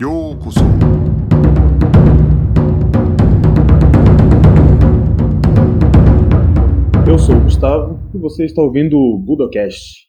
[0.00, 0.60] ようこそ
[7.06, 10.07] Eu sou o Gustavo e você está ouvindo o Budocast.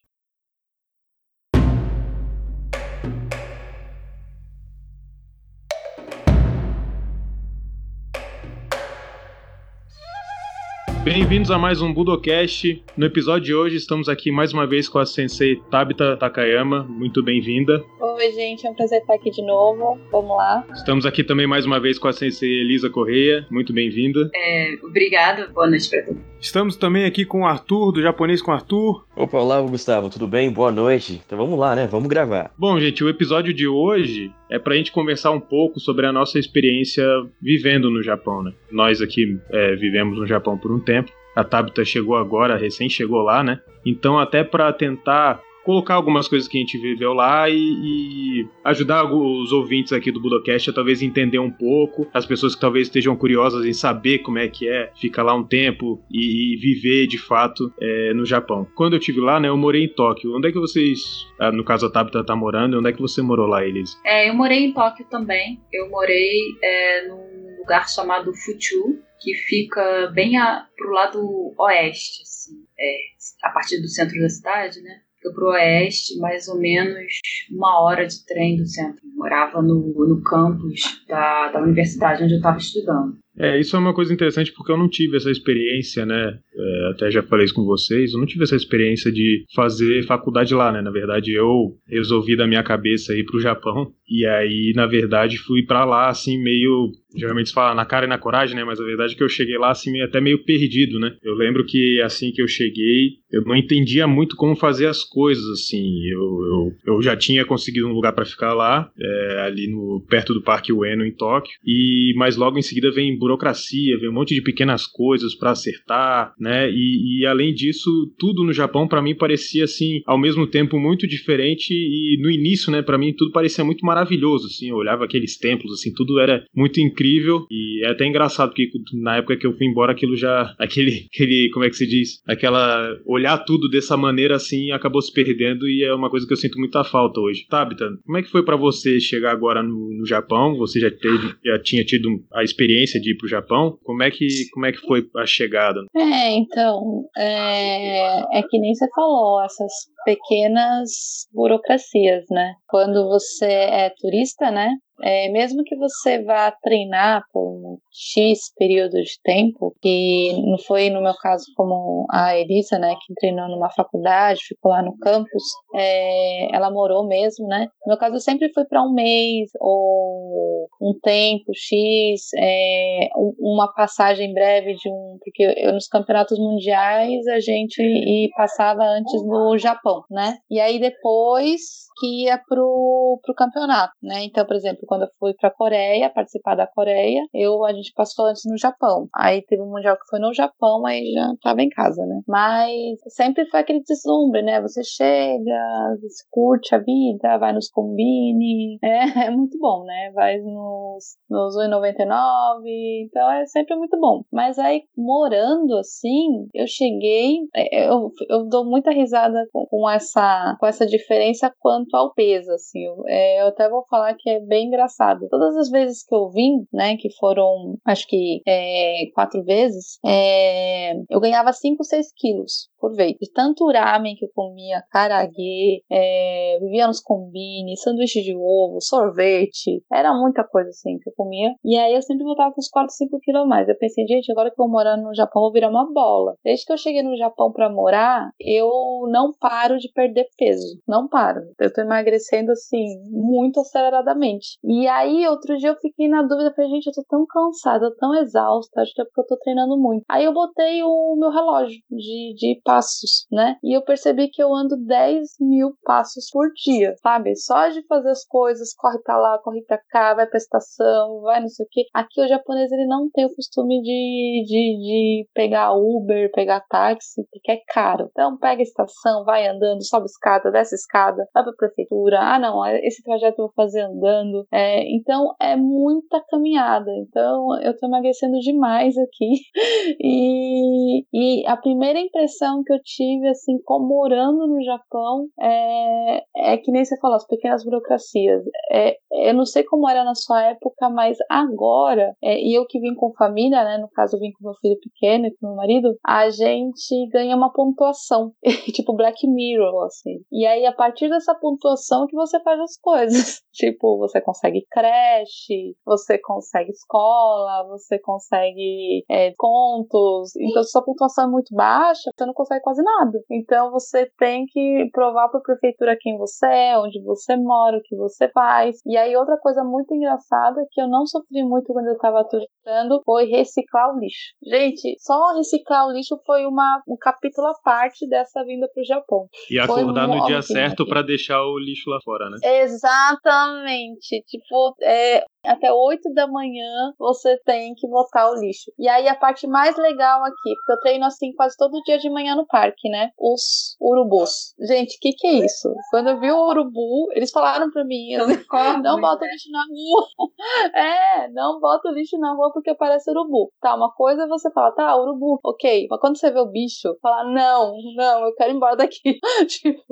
[11.02, 12.84] Bem-vindos a mais um Budocast.
[12.94, 16.84] No episódio de hoje estamos aqui mais uma vez com a sensei Tabita Takayama.
[16.84, 17.82] Muito bem-vinda.
[17.98, 19.98] Oi, gente, é um prazer estar aqui de novo.
[20.12, 20.62] Vamos lá.
[20.74, 23.46] Estamos aqui também mais uma vez com a sensei Elisa Correia.
[23.50, 24.30] Muito bem-vinda.
[24.34, 26.20] É, obrigado, boa noite para todos.
[26.38, 29.06] Estamos também aqui com o Arthur, do Japonês com Arthur.
[29.16, 30.52] Opa, olá, Gustavo, tudo bem?
[30.52, 31.22] Boa noite.
[31.24, 31.86] Então vamos lá, né?
[31.86, 32.52] Vamos gravar.
[32.58, 36.38] Bom, gente, o episódio de hoje é pra gente conversar um pouco sobre a nossa
[36.38, 37.04] experiência
[37.40, 38.52] vivendo no Japão, né?
[38.70, 41.12] Nós aqui é, vivemos no Japão por um tempo.
[41.36, 43.60] A Tabita chegou agora, recém chegou lá, né?
[43.86, 49.04] Então, até para tentar colocar algumas coisas que a gente viveu lá e, e, ajudar
[49.04, 53.16] os ouvintes aqui do Budocast a talvez entender um pouco, as pessoas que talvez estejam
[53.16, 57.18] curiosas em saber como é que é ficar lá um tempo e, e viver de
[57.18, 58.66] fato é, no Japão.
[58.74, 60.36] Quando eu estive lá, né, eu morei em Tóquio.
[60.36, 63.22] Onde é que vocês, ah, no caso a Tabita tá morando, onde é que você
[63.22, 63.96] morou lá, Elise?
[64.04, 65.60] É, eu morei em Tóquio também.
[65.72, 72.56] Eu morei é, num lugar chamado Fuchu, que fica bem a, pro lado oeste, assim,
[72.78, 75.00] é, a partir do centro da cidade, né?
[75.20, 77.12] Fica pro oeste, mais ou menos
[77.50, 79.00] uma hora de trem do centro.
[79.04, 83.18] Eu morava no, no campus da, da universidade onde eu estava estudando.
[83.38, 86.38] É, isso é uma coisa interessante porque eu não tive essa experiência, né?
[86.54, 90.54] É, até já falei isso com vocês, eu não tive essa experiência de fazer faculdade
[90.54, 90.82] lá, né?
[90.82, 95.64] Na verdade, eu resolvi da minha cabeça ir pro Japão e aí, na verdade, fui
[95.64, 98.64] para lá assim meio geralmente se fala na cara e na coragem, né?
[98.64, 101.16] Mas a verdade é que eu cheguei lá assim até meio perdido, né?
[101.22, 105.44] Eu lembro que assim que eu cheguei, eu não entendia muito como fazer as coisas,
[105.46, 106.06] assim.
[106.06, 110.34] Eu, eu, eu já tinha conseguido um lugar para ficar lá, é, ali no perto
[110.34, 114.34] do Parque Ueno em Tóquio, e mas logo em seguida vem burocracia, vem um monte
[114.34, 116.70] de pequenas coisas para acertar, né?
[116.70, 121.06] E, e, além disso, tudo no Japão para mim parecia assim, ao mesmo tempo muito
[121.06, 122.82] diferente e no início, né?
[122.82, 124.70] Para mim tudo parecia muito maravilhoso, assim.
[124.70, 127.46] Eu olhava aqueles templos, assim, tudo era muito incrível incrível.
[127.50, 128.68] E é até engraçado porque
[129.00, 132.22] na época que eu fui embora aquilo já aquele aquele como é que se diz?
[132.26, 136.36] Aquela olhar tudo dessa maneira assim acabou se perdendo e é uma coisa que eu
[136.36, 137.46] sinto muita falta hoje.
[137.48, 140.56] Tabita como é que foi para você chegar agora no, no, Japão?
[140.58, 143.78] Você já teve já tinha tido a experiência de ir pro Japão?
[143.82, 145.80] Como é que como é que foi a chegada?
[145.96, 149.72] É então é, é que nem você falou essas
[150.04, 150.90] pequenas
[151.32, 152.54] burocracias né?
[152.68, 154.70] Quando você é turista né
[155.02, 160.90] é, mesmo que você vá treinar por um X período de tempo, que não foi
[160.90, 165.42] no meu caso como a Elisa, né, que treinou numa faculdade, ficou lá no campus,
[165.74, 167.68] é, ela morou mesmo, né?
[167.84, 173.72] No meu caso, eu sempre fui para um mês ou um tempo X, é, uma
[173.72, 175.18] passagem breve de um.
[175.22, 180.38] Porque eu, nos campeonatos mundiais a gente passava antes no Japão, né?
[180.50, 181.60] E aí depois
[181.98, 184.24] que ia pro, pro campeonato, né?
[184.24, 188.26] Então, por exemplo, quando eu fui pra Coreia, participar da Coreia, eu, a gente passou
[188.26, 189.08] antes no Japão.
[189.14, 192.20] Aí teve um mundial que foi no Japão, aí já tava em casa, né?
[192.26, 194.60] Mas sempre foi aquele deslumbre, né?
[194.60, 200.10] Você chega, você curte a vida, vai nos combine, é, é muito bom, né?
[200.12, 202.64] Vai nos, nos 1,99,
[203.06, 204.24] então é sempre muito bom.
[204.32, 210.56] Mas aí, morando assim, eu cheguei, é, eu, eu dou muita risada com, com essa,
[210.58, 212.84] com essa diferença quanto ao peso, assim.
[212.84, 214.79] Eu, é, eu até vou falar que é bem engraçado.
[215.28, 220.94] Todas as vezes que eu vim, né, que foram, acho que é, quatro vezes, é,
[221.10, 223.16] eu ganhava 5, 6 quilos por vez.
[223.20, 229.82] De tanto ramen que eu comia, karaguê, é, vivia nos combine, sanduíche de ovo, sorvete,
[229.92, 231.54] era muita coisa assim que eu comia.
[231.64, 233.68] E aí eu sempre voltava com uns 4, 5 quilos mais.
[233.68, 236.34] Eu pensei, gente, agora que eu vou morar no Japão, eu vou virar uma bola.
[236.44, 238.70] Desde que eu cheguei no Japão para morar, eu
[239.10, 240.80] não paro de perder peso.
[240.88, 241.40] Não paro.
[241.58, 244.58] Eu tô emagrecendo assim, muito aceleradamente.
[244.64, 248.14] E aí, outro dia eu fiquei na dúvida, falei, gente, eu tô tão cansada, tão
[248.14, 250.04] exausta, acho que é porque eu tô treinando muito.
[250.08, 253.56] Aí eu botei o meu relógio de, de passos, né?
[253.64, 257.34] E eu percebi que eu ando 10 mil passos por dia, sabe?
[257.34, 261.40] Só de fazer as coisas, corre pra lá, corre pra cá, vai pra estação, vai
[261.40, 261.82] não sei o que.
[261.92, 267.26] Aqui o japonês ele não tem o costume de, de, de pegar Uber, pegar táxi,
[267.32, 268.08] porque é caro.
[268.12, 272.20] Então pega a estação, vai andando, sobe escada, desce escada, vai pra prefeitura.
[272.20, 274.46] Ah, não, esse trajeto eu vou fazer andando.
[274.52, 276.90] É, então é muita caminhada.
[276.98, 279.40] Então eu tô emagrecendo demais aqui.
[280.00, 286.22] e, e a primeira impressão sensação que eu tive, assim, como morando no Japão, é,
[286.36, 288.42] é que nem você falou, as pequenas burocracias.
[288.72, 288.96] É,
[289.28, 292.94] eu não sei como era na sua época, mas agora, é, e eu que vim
[292.94, 293.78] com família, né?
[293.78, 297.36] No caso, eu vim com meu filho pequeno e com meu marido, a gente ganha
[297.36, 298.32] uma pontuação,
[298.74, 300.20] tipo Black Mirror, assim.
[300.30, 303.40] E aí, a partir dessa pontuação que você faz as coisas.
[303.52, 310.34] tipo, você consegue creche, você consegue escola, você consegue é, contos.
[310.36, 313.18] Então, se sua pontuação é muito baixa, você não consegue quase nada.
[313.30, 317.82] Então, você tem que provar para a prefeitura quem você é, onde você mora, o
[317.82, 318.78] que você faz.
[318.84, 323.00] E aí, outra coisa muito engraçada que eu não sofri muito quando eu estava turistando
[323.04, 324.34] foi reciclar o lixo.
[324.42, 328.84] Gente, só reciclar o lixo foi uma, um capítulo à parte dessa vinda para o
[328.84, 329.26] Japão.
[329.50, 332.36] E acordar no dia certo para deixar o lixo lá fora, né?
[332.42, 334.22] Exatamente.
[334.26, 338.70] Tipo, é, até 8 da manhã você tem que botar o lixo.
[338.78, 342.10] E aí a parte mais legal aqui, porque eu treino assim quase todo dia de
[342.10, 343.10] manhã no parque, né?
[343.18, 344.54] Os urubus.
[344.60, 345.72] Gente, o que que é isso?
[345.90, 348.44] Quando eu vi o urubu, eles falaram pra mim, assim,
[348.82, 350.06] não bota lixo na rua.
[350.74, 353.52] é, não bota lixo na rua porque parece urubu.
[353.60, 355.86] Tá, uma coisa é você fala, tá, urubu, ok.
[355.90, 359.18] Mas quando você vê o bicho, fala, não, não, eu quero ir embora daqui.
[359.46, 359.82] tipo,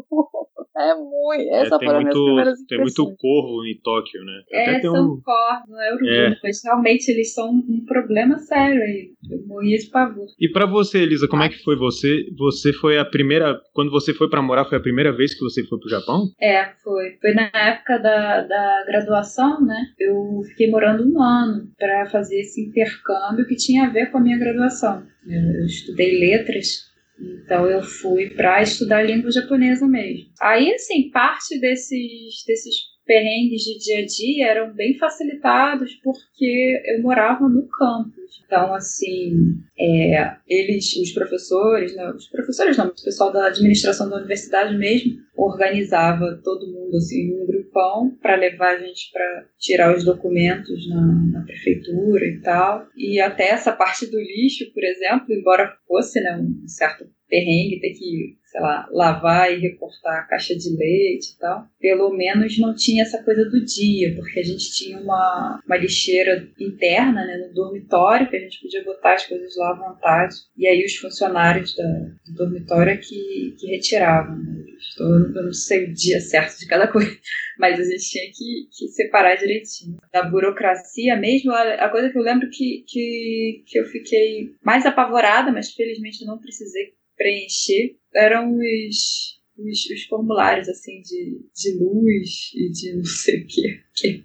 [0.76, 1.50] é muito.
[1.50, 4.42] Essa é, tem foram muito, minhas Tem muito corvo em Tóquio, né?
[4.50, 5.20] É, Até tem são um...
[5.20, 6.38] corvos, não é urubu, é.
[6.42, 9.12] mas realmente eles são um problema sério aí.
[9.30, 10.26] Eu morria de pavor.
[10.38, 12.24] E para você, Elisa, como é que foi você?
[12.38, 13.60] Você foi a primeira.
[13.72, 16.24] Quando você foi para morar, foi a primeira vez que você foi pro Japão?
[16.40, 17.16] É, foi.
[17.20, 19.86] Foi na época da, da graduação, né?
[19.98, 24.20] Eu fiquei morando um ano para fazer esse intercâmbio que tinha a ver com a
[24.20, 25.02] minha graduação.
[25.26, 26.88] Eu estudei letras
[27.20, 30.30] então eu fui para estudar língua japonesa mesmo.
[30.40, 32.74] Aí, assim, parte desses, desses
[33.08, 38.44] perrengues de dia a dia eram bem facilitados porque eu morava no campus.
[38.44, 39.32] Então, assim,
[39.78, 45.16] é, eles, os professores, né, os professores não, o pessoal da administração da universidade mesmo,
[45.34, 51.00] organizava todo mundo assim num grupão para levar a gente para tirar os documentos na,
[51.32, 52.86] na, prefeitura e tal.
[52.94, 57.90] E até essa parte do lixo, por exemplo, embora fosse né, um certo perrengue ter
[57.90, 62.74] que sei lá, lavar e recortar a caixa de leite e tal, pelo menos não
[62.74, 67.54] tinha essa coisa do dia, porque a gente tinha uma, uma lixeira interna né, no
[67.54, 71.76] dormitório, que a gente podia botar as coisas lá à vontade, e aí os funcionários
[71.76, 71.84] da,
[72.26, 74.36] do dormitório é que, que retiravam.
[74.38, 74.64] Né?
[74.98, 77.10] Eu não sei o dia certo de cada coisa,
[77.58, 79.98] mas a gente tinha que, que separar direitinho.
[80.10, 85.52] Da burocracia mesmo, a, coisa que eu lembro que, que, que eu fiquei mais apavorada,
[85.52, 92.52] mas felizmente eu não precisei preencher eram os, os, os, formulários assim de, de luz
[92.54, 93.80] e de não sei o que.
[93.94, 94.24] que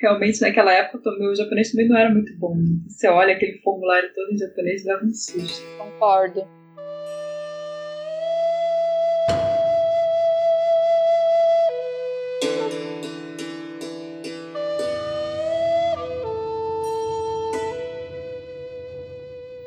[0.00, 2.54] realmente naquela época o meu japonês também não era muito bom.
[2.86, 5.64] Você olha aquele formulário todo em japonês e leva um susto.
[5.78, 6.63] Concordo.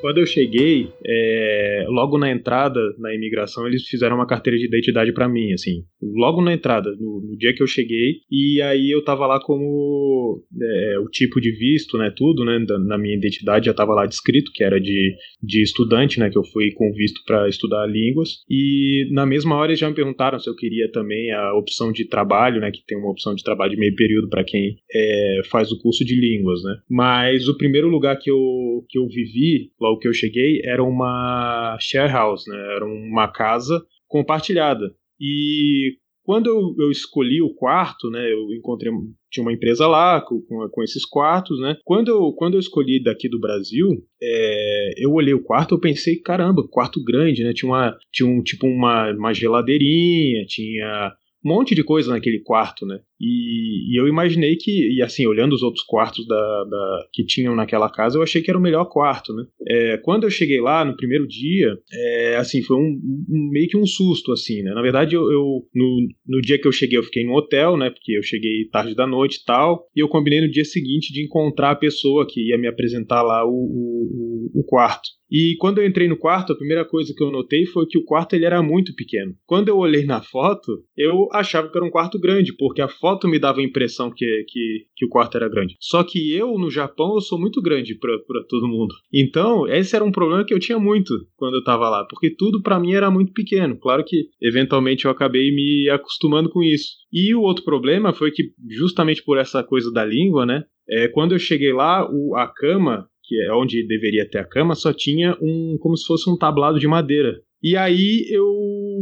[0.07, 5.11] Quando eu cheguei, é, logo na entrada, na imigração, eles fizeram uma carteira de identidade
[5.11, 9.03] para mim, assim, logo na entrada, no, no, dia que eu cheguei, e aí eu
[9.03, 13.65] tava lá como é, o tipo de visto, né, tudo, né, da, na minha identidade
[13.65, 15.13] já tava lá descrito, que era de,
[15.43, 19.71] de estudante, né, que eu fui com visto para estudar línguas, e na mesma hora
[19.71, 22.97] eles já me perguntaram se eu queria também a opção de trabalho, né, que tem
[22.97, 26.63] uma opção de trabalho de meio período para quem é, faz o curso de línguas,
[26.63, 30.83] né, mas o primeiro lugar que eu, que eu vivi, logo que eu cheguei, era
[30.83, 38.09] uma share house, né, era uma casa compartilhada, e quando eu, eu, escolhi o quarto,
[38.09, 38.91] né, eu encontrei
[39.31, 41.77] tinha uma empresa lá com, com, esses quartos, né?
[41.83, 43.87] Quando eu, quando eu escolhi daqui do Brasil,
[44.21, 47.53] é, eu olhei o quarto, eu pensei, caramba, quarto grande, né?
[47.53, 51.13] Tinha uma, tinha um tipo uma, uma geladeirinha, tinha
[51.45, 52.99] um monte de coisa naquele quarto, né?
[53.19, 57.55] E, e, eu imaginei que, e assim, olhando os outros quartos da, da, que tinham
[57.55, 59.43] naquela casa, eu achei que era o melhor quarto, né?
[59.67, 63.77] É, quando eu cheguei lá no primeiro dia, é, assim, foi um, um, meio que
[63.77, 64.71] um susto, assim, né?
[64.73, 67.89] Na verdade, eu, eu no, no, dia que eu cheguei, eu fiquei no hotel, né?
[67.89, 71.23] Porque eu cheguei tarde da noite e tal, e eu combinei no dia seguinte de
[71.23, 75.17] encontrar a pessoa que ia me apresentar lá o, o, o quarto.
[75.29, 78.03] E quando eu entrei no quarto, a primeira coisa que eu notei foi que o
[78.03, 79.35] quarto ele era muito pequeno.
[79.45, 83.06] Quando eu olhei na foto, eu achava que era um quarto grande, porque a foto
[83.07, 85.77] foto me dava a impressão que, que, que o quarto era grande.
[85.79, 88.93] Só que eu, no Japão, eu sou muito grande para todo mundo.
[89.13, 92.61] Então, esse era um problema que eu tinha muito quando eu tava lá, porque tudo
[92.61, 93.77] para mim era muito pequeno.
[93.79, 96.97] Claro que, eventualmente, eu acabei me acostumando com isso.
[97.13, 100.65] E o outro problema foi que, justamente por essa coisa da língua, né?
[100.89, 104.73] É, quando eu cheguei lá, o, a cama que é onde deveria ter a cama,
[104.73, 107.41] só tinha um como se fosse um tablado de madeira.
[107.61, 108.45] E aí eu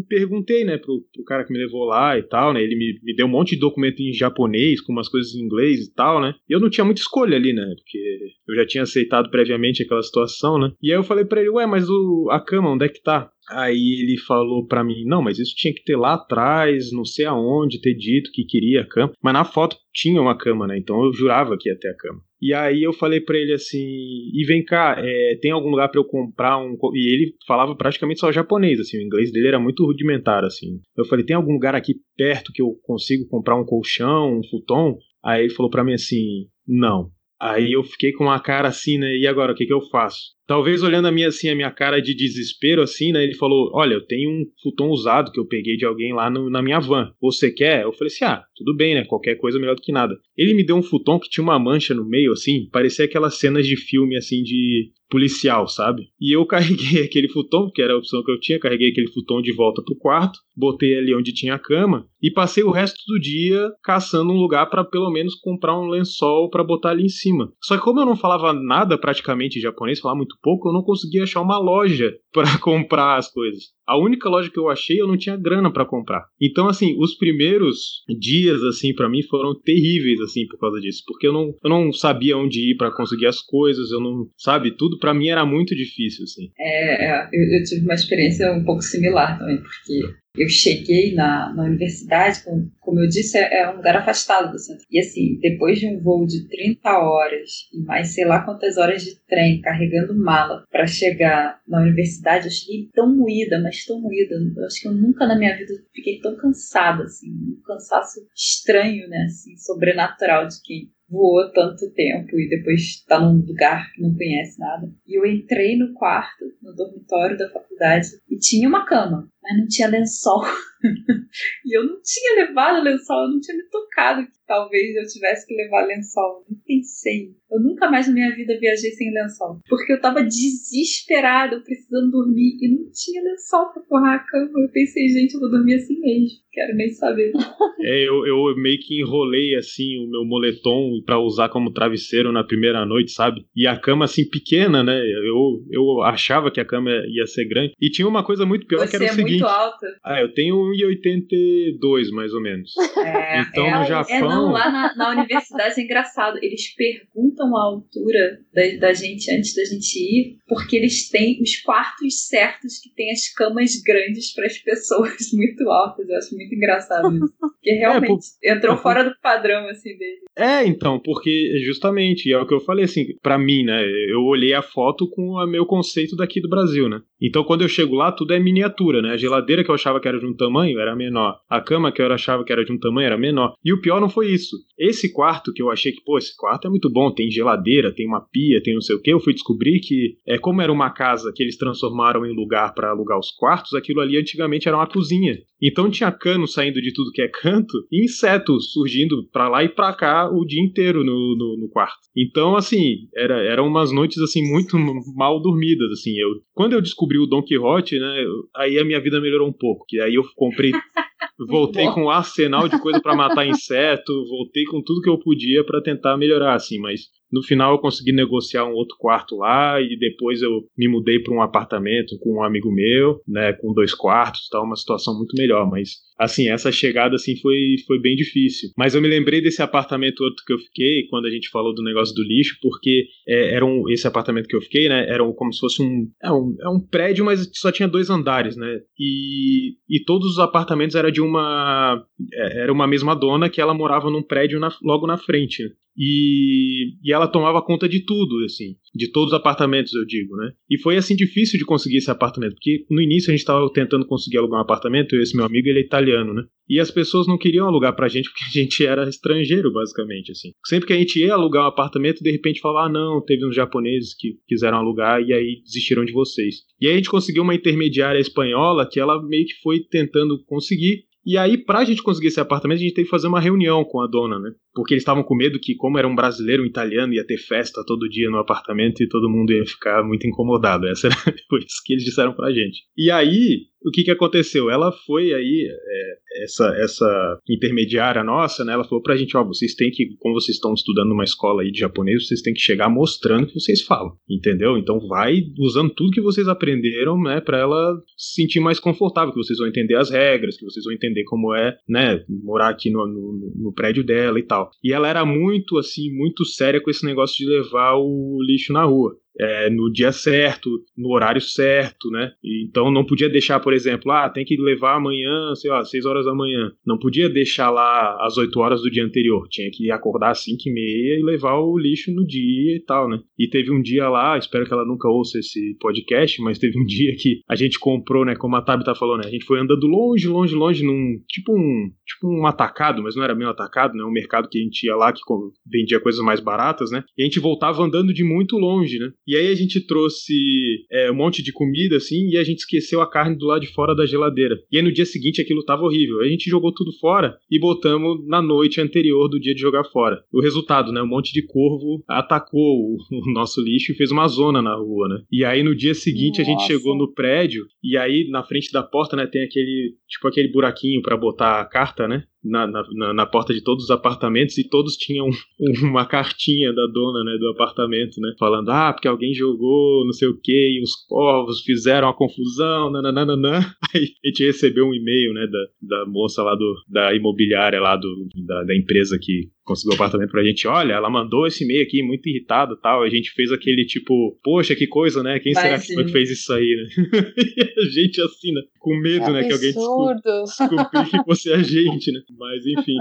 [0.08, 2.63] perguntei, né, pro, pro cara que me levou lá e tal, né?
[2.63, 5.86] Ele me, me deu um monte de documento em japonês, com umas coisas em inglês
[5.86, 6.34] e tal, né?
[6.50, 7.65] E eu não tinha muita escolha ali, né?
[7.75, 8.00] Porque
[8.48, 10.72] eu já tinha aceitado previamente aquela situação, né?
[10.82, 13.29] E aí eu falei para ele, ué, mas o, a cama, onde é que tá?
[13.50, 17.25] Aí ele falou para mim, não, mas isso tinha que ter lá atrás, não sei
[17.25, 19.12] aonde, ter dito que queria a cama.
[19.22, 20.77] Mas na foto tinha uma cama, né?
[20.77, 22.22] Então eu jurava que ia ter a cama.
[22.45, 25.99] E aí eu falei para ele assim, e vem cá, é, tem algum lugar para
[25.99, 26.77] eu comprar um...
[26.93, 30.79] E ele falava praticamente só japonês, assim, o inglês dele era muito rudimentar, assim.
[30.95, 34.95] Eu falei, tem algum lugar aqui perto que eu consigo comprar um colchão, um futon?
[35.23, 37.09] Aí ele falou para mim assim, não.
[37.41, 39.17] Aí eu fiquei com uma cara assim, né?
[39.17, 40.35] E agora, o que, que eu faço?
[40.47, 43.23] Talvez olhando a minha assim, a minha cara de desespero assim, né?
[43.23, 46.49] Ele falou: "Olha, eu tenho um futon usado que eu peguei de alguém lá no,
[46.49, 47.11] na minha van.
[47.21, 49.05] Você quer?" Eu falei assim: "Ah, tudo bem, né?
[49.05, 51.59] Qualquer coisa é melhor do que nada." Ele me deu um futon que tinha uma
[51.59, 56.09] mancha no meio assim, parecia aquelas cenas de filme assim de policial, sabe?
[56.19, 59.41] E eu carreguei aquele futon, que era a opção que eu tinha, carreguei aquele futon
[59.41, 63.19] de volta pro quarto, botei ali onde tinha a cama e passei o resto do
[63.19, 67.51] dia caçando um lugar para pelo menos comprar um lençol para botar ali em cima.
[67.61, 71.24] Só que como eu não falava nada praticamente japonês, falava muito pouco, eu não conseguia
[71.24, 73.75] achar uma loja para comprar as coisas.
[73.88, 76.25] A única loja que eu achei, eu não tinha grana para comprar.
[76.42, 81.04] Então, assim, os primeiros dias, assim, para mim foram terríveis, assim, por causa disso.
[81.06, 84.72] Porque eu não, eu não sabia onde ir para conseguir as coisas, eu não, sabe,
[84.72, 86.50] tudo para mim era muito difícil, assim.
[86.58, 91.54] É, é eu, eu tive uma experiência um pouco similar também, porque eu cheguei na,
[91.54, 94.84] na universidade, como, como eu disse, é, é, um lugar afastado do centro.
[94.92, 99.04] E assim, depois de um voo de 30 horas e mais sei lá quantas horas
[99.04, 104.36] de trem carregando mala para chegar na universidade, eu cheguei tão moída, mas tão moída.
[104.36, 109.10] Eu acho que eu nunca na minha vida fiquei tão cansada, assim, um cansaço estranho,
[109.10, 114.15] né, assim, sobrenatural de quem voou tanto tempo e depois está num lugar que não
[114.15, 114.91] conhece nada.
[115.08, 119.67] E eu entrei no quarto, no dormitório da faculdade, e tinha uma cama, mas não
[119.67, 120.41] tinha lençol.
[121.65, 125.47] e eu não tinha levado lençol, eu não tinha me tocado que talvez eu tivesse
[125.47, 126.43] que levar lençol.
[126.49, 127.35] Nem pensei.
[127.51, 129.59] Eu nunca mais na minha vida viajei sem lençol.
[129.69, 134.59] Porque eu tava desesperada, precisando dormir, e não tinha lençol pra forrar a cama.
[134.59, 136.27] Eu pensei, gente, eu vou dormir assim mesmo.
[136.51, 137.31] Quero nem saber.
[137.87, 142.43] É, eu, eu meio que enrolei assim o meu moletom para usar como travesseiro na
[142.43, 143.45] primeira noite, sabe?
[143.55, 144.97] E a cama assim pequena, né?
[144.97, 147.73] Eu, eu achava que a cama ia ser grande.
[147.79, 149.35] E tinha uma coisa muito pior Você que era o é seguinte.
[149.38, 149.88] Muito alta.
[150.04, 152.72] Ah, eu tenho 1,82 mais ou menos.
[153.06, 156.38] É, Então, é, no é, Japão- não, lá na, na universidade é engraçado.
[156.42, 161.58] Eles perguntam a altura da, da gente antes da gente ir, porque eles têm os
[161.62, 166.08] quartos certos que tem as camas grandes para as pessoas muito altas.
[166.10, 167.34] Eu acho muito engraçado isso.
[167.39, 170.22] Porque realmente entrou fora do padrão assim dele.
[170.38, 173.84] É, então, porque justamente, é o que eu falei assim, pra mim, né?
[174.10, 177.01] Eu olhei a foto com o meu conceito daqui do Brasil, né?
[177.22, 179.18] Então quando eu chego lá, tudo é miniatura, né?
[179.25, 181.39] Geladeira que eu achava que era de um tamanho era menor.
[181.50, 183.55] A cama que eu achava que era de um tamanho era menor.
[183.63, 184.55] E o pior não foi isso.
[184.77, 188.08] Esse quarto que eu achei que, pô, esse quarto é muito bom, tem geladeira, tem
[188.08, 190.91] uma pia, tem não sei o que, eu fui descobrir que, é como era uma
[190.91, 194.88] casa que eles transformaram em lugar pra alugar os quartos, aquilo ali antigamente era uma
[194.88, 195.38] cozinha.
[195.62, 199.70] Então tinha cano saindo de tudo que é canto e insetos surgindo pra lá e
[199.70, 201.98] pra cá o dia inteiro no, no, no quarto.
[202.15, 204.77] Então, assim, era, eram umas noites assim muito
[205.15, 206.12] mal dormidas, assim.
[206.20, 209.86] Eu, quando eu descobri o Don Quixote, né, aí a minha vida melhorou um pouco,
[209.88, 210.72] que aí eu comprei
[211.50, 215.65] voltei com um arsenal de coisa pra matar inseto, voltei com tudo que eu podia
[215.65, 217.01] pra tentar melhorar, assim, mas
[217.32, 221.34] no final eu consegui negociar um outro quarto lá e depois eu me mudei para
[221.34, 225.70] um apartamento com um amigo meu, né, com dois quartos, tal, uma situação muito melhor,
[225.70, 228.70] mas assim, essa chegada assim foi, foi bem difícil.
[228.77, 231.84] Mas eu me lembrei desse apartamento outro que eu fiquei quando a gente falou do
[231.84, 235.34] negócio do lixo, porque é, era um, esse apartamento que eu fiquei, né, era um-
[235.34, 238.79] como se fosse um é, um é um prédio, mas só tinha dois andares, né?
[239.00, 242.01] E, e todos os apartamentos era de uma
[242.34, 245.63] é, era uma mesma dona que ela morava num prédio na- logo na frente.
[245.97, 250.51] E, e ela tomava conta de tudo, assim, de todos os apartamentos, eu digo, né?
[250.69, 254.05] E foi assim difícil de conseguir esse apartamento, porque no início a gente estava tentando
[254.05, 256.43] conseguir alugar um apartamento, e esse meu amigo ele é italiano, né?
[256.67, 260.51] E as pessoas não queriam alugar pra gente porque a gente era estrangeiro, basicamente, assim.
[260.65, 263.55] Sempre que a gente ia alugar um apartamento, de repente falava, ah, não, teve uns
[263.55, 266.55] japoneses que quiseram alugar e aí desistiram de vocês.
[266.81, 271.05] E aí a gente conseguiu uma intermediária espanhola que ela meio que foi tentando conseguir.
[271.25, 273.99] E aí, pra gente conseguir esse apartamento, a gente teve que fazer uma reunião com
[273.99, 274.51] a dona, né?
[274.75, 277.82] Porque eles estavam com medo que, como era um brasileiro, um italiano, ia ter festa
[277.88, 280.86] todo dia no apartamento e todo mundo ia ficar muito incomodado.
[280.88, 281.15] Essa era,
[281.65, 282.84] isso que eles disseram pra gente.
[282.98, 284.70] E aí, o que, que aconteceu?
[284.70, 288.74] Ela foi aí, é, essa, essa intermediária nossa, né?
[288.74, 291.72] Ela falou pra gente, ó, vocês têm que, como vocês estão estudando numa escola aí
[291.72, 294.77] de japonês, vocês têm que chegar mostrando que vocês falam, entendeu?
[294.77, 299.39] Então vai usando tudo que vocês aprenderam, né, pra ela se sentir mais confortável, que
[299.39, 303.05] vocês vão entender as regras, que vocês vão entender como é, né, morar aqui no,
[303.05, 304.64] no, no prédio dela e tal.
[304.84, 308.84] E ela era muito, assim, muito séria com esse negócio de levar o lixo na
[308.84, 312.32] rua é, no dia certo, no horário certo, né?
[312.68, 316.25] Então não podia deixar, por exemplo, ah, tem que levar amanhã, sei lá, 6 horas
[316.25, 316.72] da manhã.
[316.86, 319.48] Não podia deixar lá às 8 horas do dia anterior.
[319.50, 323.10] Tinha que acordar às 5 e meia e levar o lixo no dia e tal,
[323.10, 323.20] né?
[323.38, 326.86] E teve um dia lá, espero que ela nunca ouça esse podcast, mas teve um
[326.86, 328.36] dia que a gente comprou, né?
[328.36, 329.24] Como a Tabita falou, né?
[329.25, 333.24] A gente foi andando longe, longe, longe, num tipo um, tipo um atacado, mas não
[333.24, 334.04] era um atacado, né?
[334.04, 335.22] Um mercado que a gente ia lá que
[335.65, 337.04] vendia coisas mais baratas, né?
[337.18, 339.12] E a gente voltava andando de muito longe, né?
[339.27, 343.01] E aí a gente trouxe é, um monte de comida, assim, e a gente esqueceu
[343.01, 344.55] a carne do lado de fora da geladeira.
[344.72, 346.22] E aí no dia seguinte aquilo tava horrível.
[346.22, 350.24] A gente jogou tudo fora e botamos na noite anterior do dia de jogar fora.
[350.32, 351.01] O resultado, né?
[351.01, 352.98] Um monte de corvo atacou o,
[353.34, 355.22] nosso lixo e fez uma zona na rua, né?
[355.32, 356.41] E aí no dia seguinte Nossa.
[356.41, 360.27] a gente chegou no prédio e aí na frente da porta, né, tem aquele, tipo
[360.27, 362.24] aquele buraquinho para botar a carta, né?
[362.45, 365.27] Na, na, na, porta de todos os apartamentos e todos tinham
[365.83, 368.33] uma cartinha da dona né, do apartamento, né?
[368.39, 373.59] Falando, ah, porque alguém jogou não sei o que, os corvos fizeram a confusão, nananana.
[373.93, 377.95] Aí a gente recebeu um e-mail, né, da, da moça lá do, da imobiliária lá
[377.95, 380.67] do, da, da empresa que conseguiu o apartamento pra gente.
[380.67, 383.03] Olha, ela mandou esse e-mail aqui muito irritado tal.
[383.03, 385.39] A gente fez aquele tipo, poxa, que coisa, né?
[385.39, 387.34] Quem Mas, será que foi que fez isso aí, né?
[387.38, 388.62] e a gente assim, né?
[388.79, 389.43] Com medo, é né?
[389.43, 392.22] Que alguém descobrisse que fosse a gente, né?
[392.38, 392.95] Mas enfim.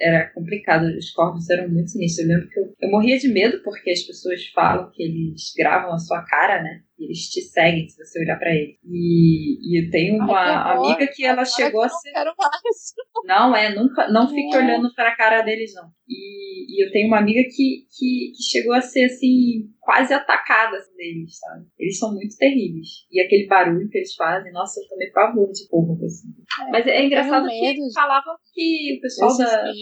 [0.00, 2.28] Era complicado, os corvos eram muito sinistros.
[2.28, 5.92] Eu lembro que eu, eu morria de medo porque as pessoas falam que eles gravam
[5.94, 6.82] a sua cara, né?
[7.04, 8.76] Eles te seguem se você olhar para eles.
[8.84, 12.12] E, e eu tenho uma Ai, amiga que ela chegou a ser.
[13.24, 15.88] Não é, nunca, não fique olhando para a cara deles, não.
[16.08, 20.78] E, e, eu tenho uma amiga que, que, que chegou a ser assim, quase atacada
[20.78, 21.66] assim, deles, sabe?
[21.78, 22.88] Eles são muito terríveis.
[23.10, 26.28] E aquele barulho que eles fazem, nossa, eu tomei pavor de corvo, assim.
[26.66, 29.64] É, Mas é engraçado que falavam que o pessoal da.
[29.64, 29.72] Né?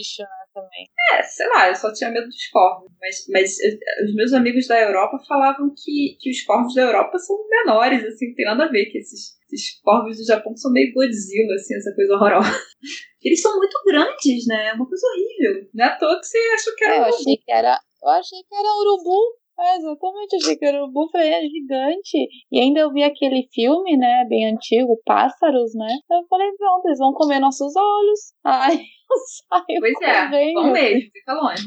[0.61, 0.89] Também.
[1.13, 2.91] É, sei lá, eu só tinha medo dos corvos.
[2.99, 3.57] Mas, mas
[4.05, 8.27] os meus amigos da Europa falavam que, que os corvos da Europa são menores, assim,
[8.29, 11.75] não tem nada a ver, que esses, esses corvos do Japão são meio Godzilla, assim,
[11.75, 12.49] essa coisa horrorosa.
[13.23, 14.69] Eles são muito grandes, né?
[14.69, 15.69] É uma coisa horrível.
[15.73, 16.97] Não é à toa que você achou que era.
[16.97, 17.79] Eu achei que era.
[18.01, 19.39] Eu achei que era urubu.
[19.59, 22.29] É, exatamente, achei que era urubu, falei, é gigante.
[22.49, 25.97] E ainda eu vi aquele filme, né, bem antigo, Pássaros, né?
[26.09, 28.19] Eu falei, pronto, eles vão comer nossos olhos.
[28.45, 28.79] Ai,
[29.47, 31.65] saio Pois é, vão mesmo, fica longe.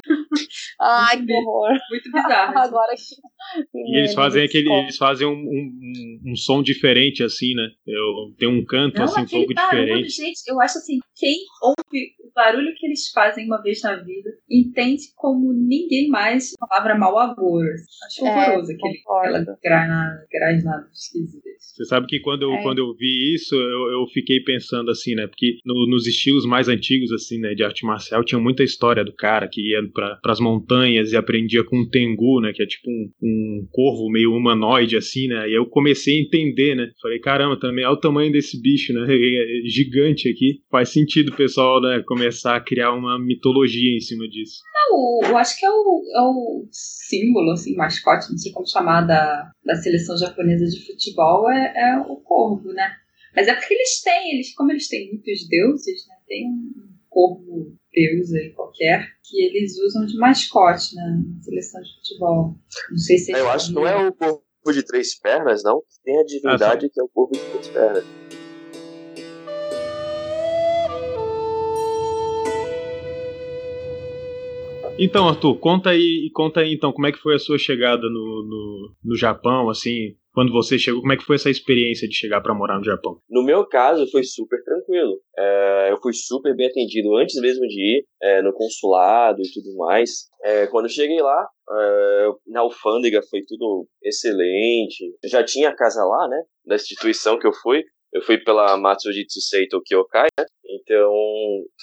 [0.80, 1.70] Ai, que horror.
[1.90, 2.58] Muito bizarro.
[2.58, 3.72] Agora que...
[3.74, 4.72] E eles fazem aquele.
[4.72, 7.68] Eles fazem um, um, um, som diferente, assim, né?
[7.86, 10.08] Eu, tem um canto Não, assim, um pouco barulho, diferente.
[10.10, 14.30] Gente, eu acho assim, quem ouve o barulho que eles fazem uma vez na vida
[14.50, 17.68] entende como ninguém mais a palavra mal agouro.
[18.06, 18.98] Acho é, horroroso aquele,
[19.50, 21.42] aquela grasnada esquisita.
[21.58, 22.62] Você sabe que quando eu, é.
[22.62, 25.26] quando eu vi isso, eu, eu fiquei pensando assim, né?
[25.26, 29.12] Porque no, nos estilos mais antigos, assim, né, de arte marcial, tinha muita história do
[29.14, 32.52] cara que ia para as montanhas e aprendia com um tengu, né?
[32.54, 35.48] Que é tipo um, um corvo meio humanoide, assim, né?
[35.48, 36.90] E eu comecei a entender, né?
[37.00, 39.06] Falei, caramba, também olha o tamanho desse bicho, né?
[39.32, 40.60] É gigante aqui.
[40.70, 44.60] Faz sentido o pessoal, né, começar a criar uma mitologia em cima disso.
[44.74, 49.02] Não, eu acho que é o, é o símbolo, assim, mascote, não sei como chamar,
[49.02, 52.92] da, da seleção japonesa de futebol, é, é o corvo, né?
[53.34, 56.14] Mas é porque eles têm, eles, como eles têm muitos deuses, né?
[56.26, 61.94] Tem um corvo deus aí qualquer que eles usam de mascote né, na seleção de
[61.96, 62.56] futebol.
[62.90, 63.32] Não sei se.
[63.32, 65.82] Eu acho que não é o corvo de três pernas, não.
[66.02, 68.04] Tem a divindade ah, que é o corvo de três pernas.
[74.98, 78.46] Então, Arthur, conta aí, conta aí então, como é que foi a sua chegada no,
[78.46, 82.40] no, no Japão, assim, quando você chegou, como é que foi essa experiência de chegar
[82.40, 83.18] para morar no Japão?
[83.28, 85.20] No meu caso, foi super tranquilo.
[85.38, 89.76] É, eu fui super bem atendido antes mesmo de ir é, no consulado e tudo
[89.76, 90.28] mais.
[90.42, 95.14] É, quando cheguei lá, é, na alfândega foi tudo excelente.
[95.22, 96.42] Eu já tinha casa lá, né?
[96.66, 97.82] Da instituição que eu fui.
[98.12, 100.44] Eu fui pela Matsujitsu Seito Kyokai, né?
[100.64, 101.12] Então,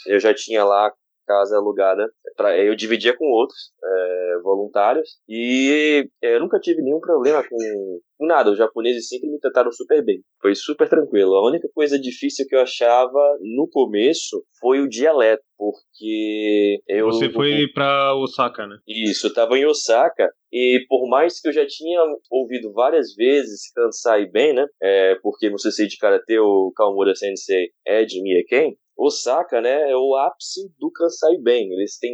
[0.08, 0.92] eu já tinha lá
[1.30, 2.12] casa alugada.
[2.36, 3.72] Pra, eu dividia com outros.
[3.84, 8.52] É, voluntários e eu nunca tive nenhum problema com, com nada.
[8.52, 10.22] Os japoneses sempre me trataram super bem.
[10.42, 11.36] Foi super tranquilo.
[11.36, 17.06] A única coisa difícil que eu achava no começo foi o dialeto, porque eu.
[17.08, 18.78] Você foi para Osaka, né?
[18.88, 23.72] Isso, eu tava em Osaka e por mais que eu já tinha ouvido várias vezes
[23.74, 24.66] Kansai bem, né?
[24.82, 29.96] É, porque no CC de Karatê o Kawamura Sensei é de Mieken, Osaka, né, é
[29.96, 31.72] o ápice do Kansai Ben.
[31.72, 32.14] Eles têm,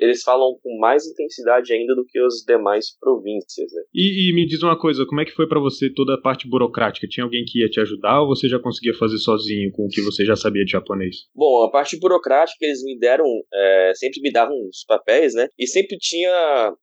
[0.00, 3.82] eles falam com mais intensidade ainda do que as demais províncias, né?
[3.92, 6.48] E, e me diz uma coisa, como é que foi para você toda a parte
[6.48, 7.08] burocrática?
[7.08, 10.00] Tinha alguém que ia te ajudar ou você já conseguia fazer sozinho com o que
[10.02, 11.16] você já sabia de japonês?
[11.34, 15.48] Bom, a parte burocrática eles me deram, é, sempre me davam os papéis, né?
[15.58, 16.30] E sempre tinha,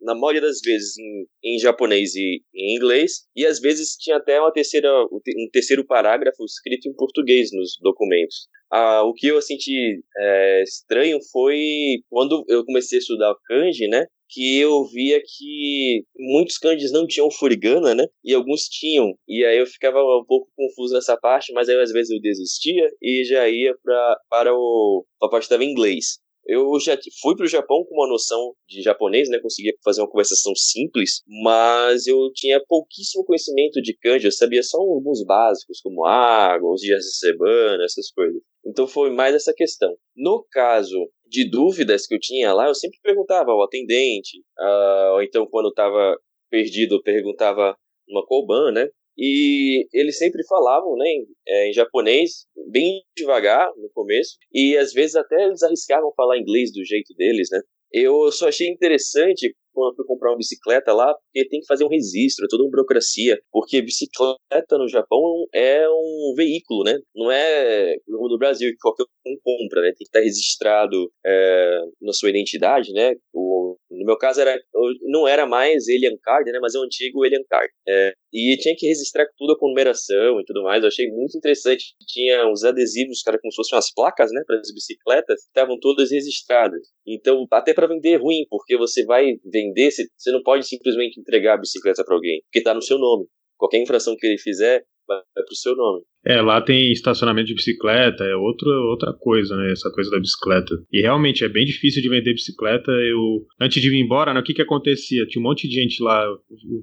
[0.01, 3.27] na maioria das vezes, em, em japonês e em inglês.
[3.36, 8.47] E às vezes tinha até uma terceira, um terceiro parágrafo escrito em português nos documentos.
[8.71, 14.06] Ah, o que eu senti é, estranho foi quando eu comecei a estudar kanji, né?
[14.30, 18.06] Que eu via que muitos kanjis não tinham furigana, né?
[18.25, 19.13] E alguns tinham.
[19.27, 22.89] E aí eu ficava um pouco confuso nessa parte, mas aí às vezes eu desistia
[23.01, 26.19] e já ia pra, para o, a parte que estava em inglês.
[26.47, 29.38] Eu já fui para o Japão com uma noção de japonês, né?
[29.39, 34.25] Conseguia fazer uma conversação simples, mas eu tinha pouquíssimo conhecimento de kanji.
[34.27, 38.41] Eu sabia só alguns básicos, como água, os dias de semana, essas coisas.
[38.67, 39.95] Então foi mais essa questão.
[40.15, 45.23] No caso de dúvidas que eu tinha lá, eu sempre perguntava ao atendente, uh, ou
[45.23, 46.17] então quando estava
[46.49, 47.75] perdido, perguntava
[48.08, 48.88] uma Koban, né?
[49.17, 54.93] E eles sempre falavam né, em, é, em, japonês, bem devagar no começo, e às
[54.93, 57.60] vezes até eles arriscavam falar inglês do jeito deles, né?
[57.91, 61.86] Eu só achei interessante quando eu fui comprar uma bicicleta lá, porque tem que fazer
[61.86, 66.98] um registro, é toda uma burocracia, porque bicicleta no Japão é um veículo, né?
[67.16, 69.88] Não é como no Brasil que qualquer um compra, né?
[69.90, 73.16] Tem que estar registrado é, na sua identidade, né?
[73.34, 74.58] O, no meu caso era,
[75.04, 76.60] não era mais Alien Card, né?
[76.62, 77.70] Mas é o antigo Alien Card.
[77.88, 80.82] É, e tinha que registrar tudo com numeração e tudo mais.
[80.82, 81.96] Eu achei muito interessante.
[82.08, 84.42] Tinha uns adesivos, cara, como se fossem umas placas, né?
[84.46, 86.82] Para as bicicletas, estavam todas registradas.
[87.06, 91.56] Então, até para vender é ruim, porque você vai vender, você não pode simplesmente entregar
[91.56, 93.26] a bicicleta para alguém, porque está no seu nome.
[93.58, 96.04] Qualquer infração que ele fizer, vai para o seu nome.
[96.28, 99.72] É, lá tem estacionamento de bicicleta, é outro, outra coisa, né?
[99.72, 100.76] Essa coisa da bicicleta.
[100.92, 102.92] E realmente é bem difícil de vender bicicleta.
[102.92, 105.26] Eu, antes de vir embora, né, o que que acontecia?
[105.26, 106.22] Tinha um monte de gente lá,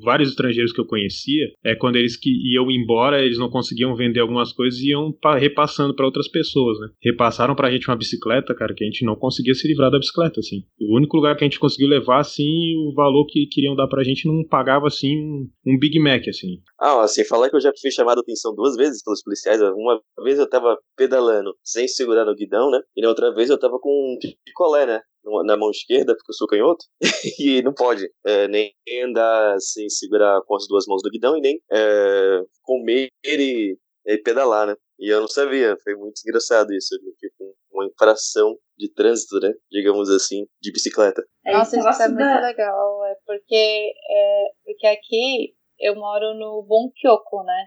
[0.03, 4.21] vários estrangeiros que eu conhecia, é quando eles que iam embora, eles não conseguiam vender
[4.21, 6.89] algumas coisas e iam pa, repassando para outras pessoas, né?
[7.03, 10.41] Repassaram pra gente uma bicicleta, cara, que a gente não conseguia se livrar da bicicleta,
[10.41, 10.63] assim.
[10.81, 14.03] O único lugar que a gente conseguiu levar, assim, o valor que queriam dar pra
[14.03, 16.61] gente não pagava, assim, um, um Big Mac, assim.
[16.81, 19.34] Ah, assim, falar que eu já fui chamado a atenção duas vezes pelos policiais.
[19.75, 22.81] Uma vez eu tava pedalando sem segurar no guidão, né?
[22.97, 25.01] E na outra vez eu tava com um picolé, né?
[25.44, 26.85] Na mão esquerda, porque eu sou canhoto,
[27.40, 31.40] e não pode é, nem andar sem segurar com as duas mãos do guidão e
[31.40, 34.77] nem é, comer e, e pedalar, né?
[34.99, 39.53] E eu não sabia, foi muito engraçado isso, tipo, uma infração de trânsito, né?
[39.70, 41.25] Digamos assim, de bicicleta.
[41.44, 47.66] Nossa, isso é muito legal, é porque, é, porque aqui eu moro no Bunkyoko, né?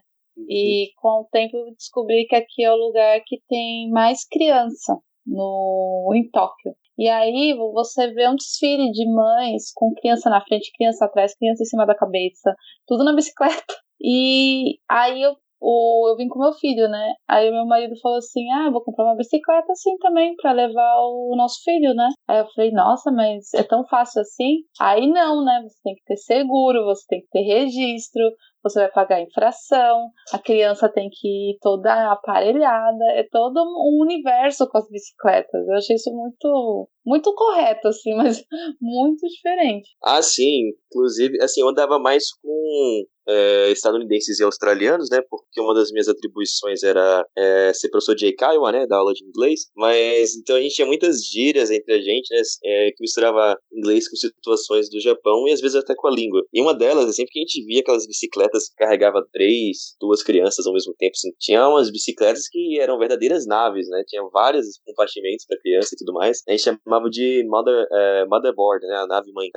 [0.49, 4.97] E com o tempo eu descobri que aqui é o lugar que tem mais criança
[5.25, 6.73] no em Tóquio.
[6.97, 11.61] E aí você vê um desfile de mães com criança na frente, criança atrás, criança
[11.61, 12.55] em cima da cabeça,
[12.87, 13.75] tudo na bicicleta.
[14.01, 17.13] E aí eu, o, eu vim com meu filho, né?
[17.27, 21.35] Aí meu marido falou assim: Ah, vou comprar uma bicicleta assim também para levar o
[21.35, 22.09] nosso filho, né?
[22.27, 24.61] Aí eu falei: Nossa, mas é tão fácil assim?
[24.79, 25.61] Aí não, né?
[25.63, 28.23] Você tem que ter seguro, você tem que ter registro,
[28.69, 34.67] você vai pagar infração, a criança tem que ir toda aparelhada, é todo um universo
[34.69, 35.67] com as bicicletas.
[35.67, 38.43] Eu achei isso muito, muito correto, assim, mas
[38.81, 39.89] muito diferente.
[40.03, 40.71] Ah, sim.
[40.91, 45.21] Inclusive, assim, eu andava mais com é, estadunidenses e australianos, né?
[45.29, 48.87] Porque uma das minhas atribuições era é, ser professor de Eikaiwa, né?
[48.87, 49.67] Da aula de inglês.
[49.75, 52.41] Mas então a gente tinha muitas gírias entre a gente, né?
[52.63, 56.43] É, que misturava inglês com situações do Japão e às vezes até com a língua.
[56.53, 60.65] E uma delas, sempre que a gente via aquelas bicicletas que carregava três, duas crianças
[60.65, 64.03] ao mesmo tempo, assim, tinha umas bicicletas que eram verdadeiras naves, né?
[64.07, 66.41] Tinha vários compartimentos para criança e tudo mais.
[66.47, 68.95] A gente chamava de mother, é, motherboard, né?
[68.97, 69.49] A nave mãe.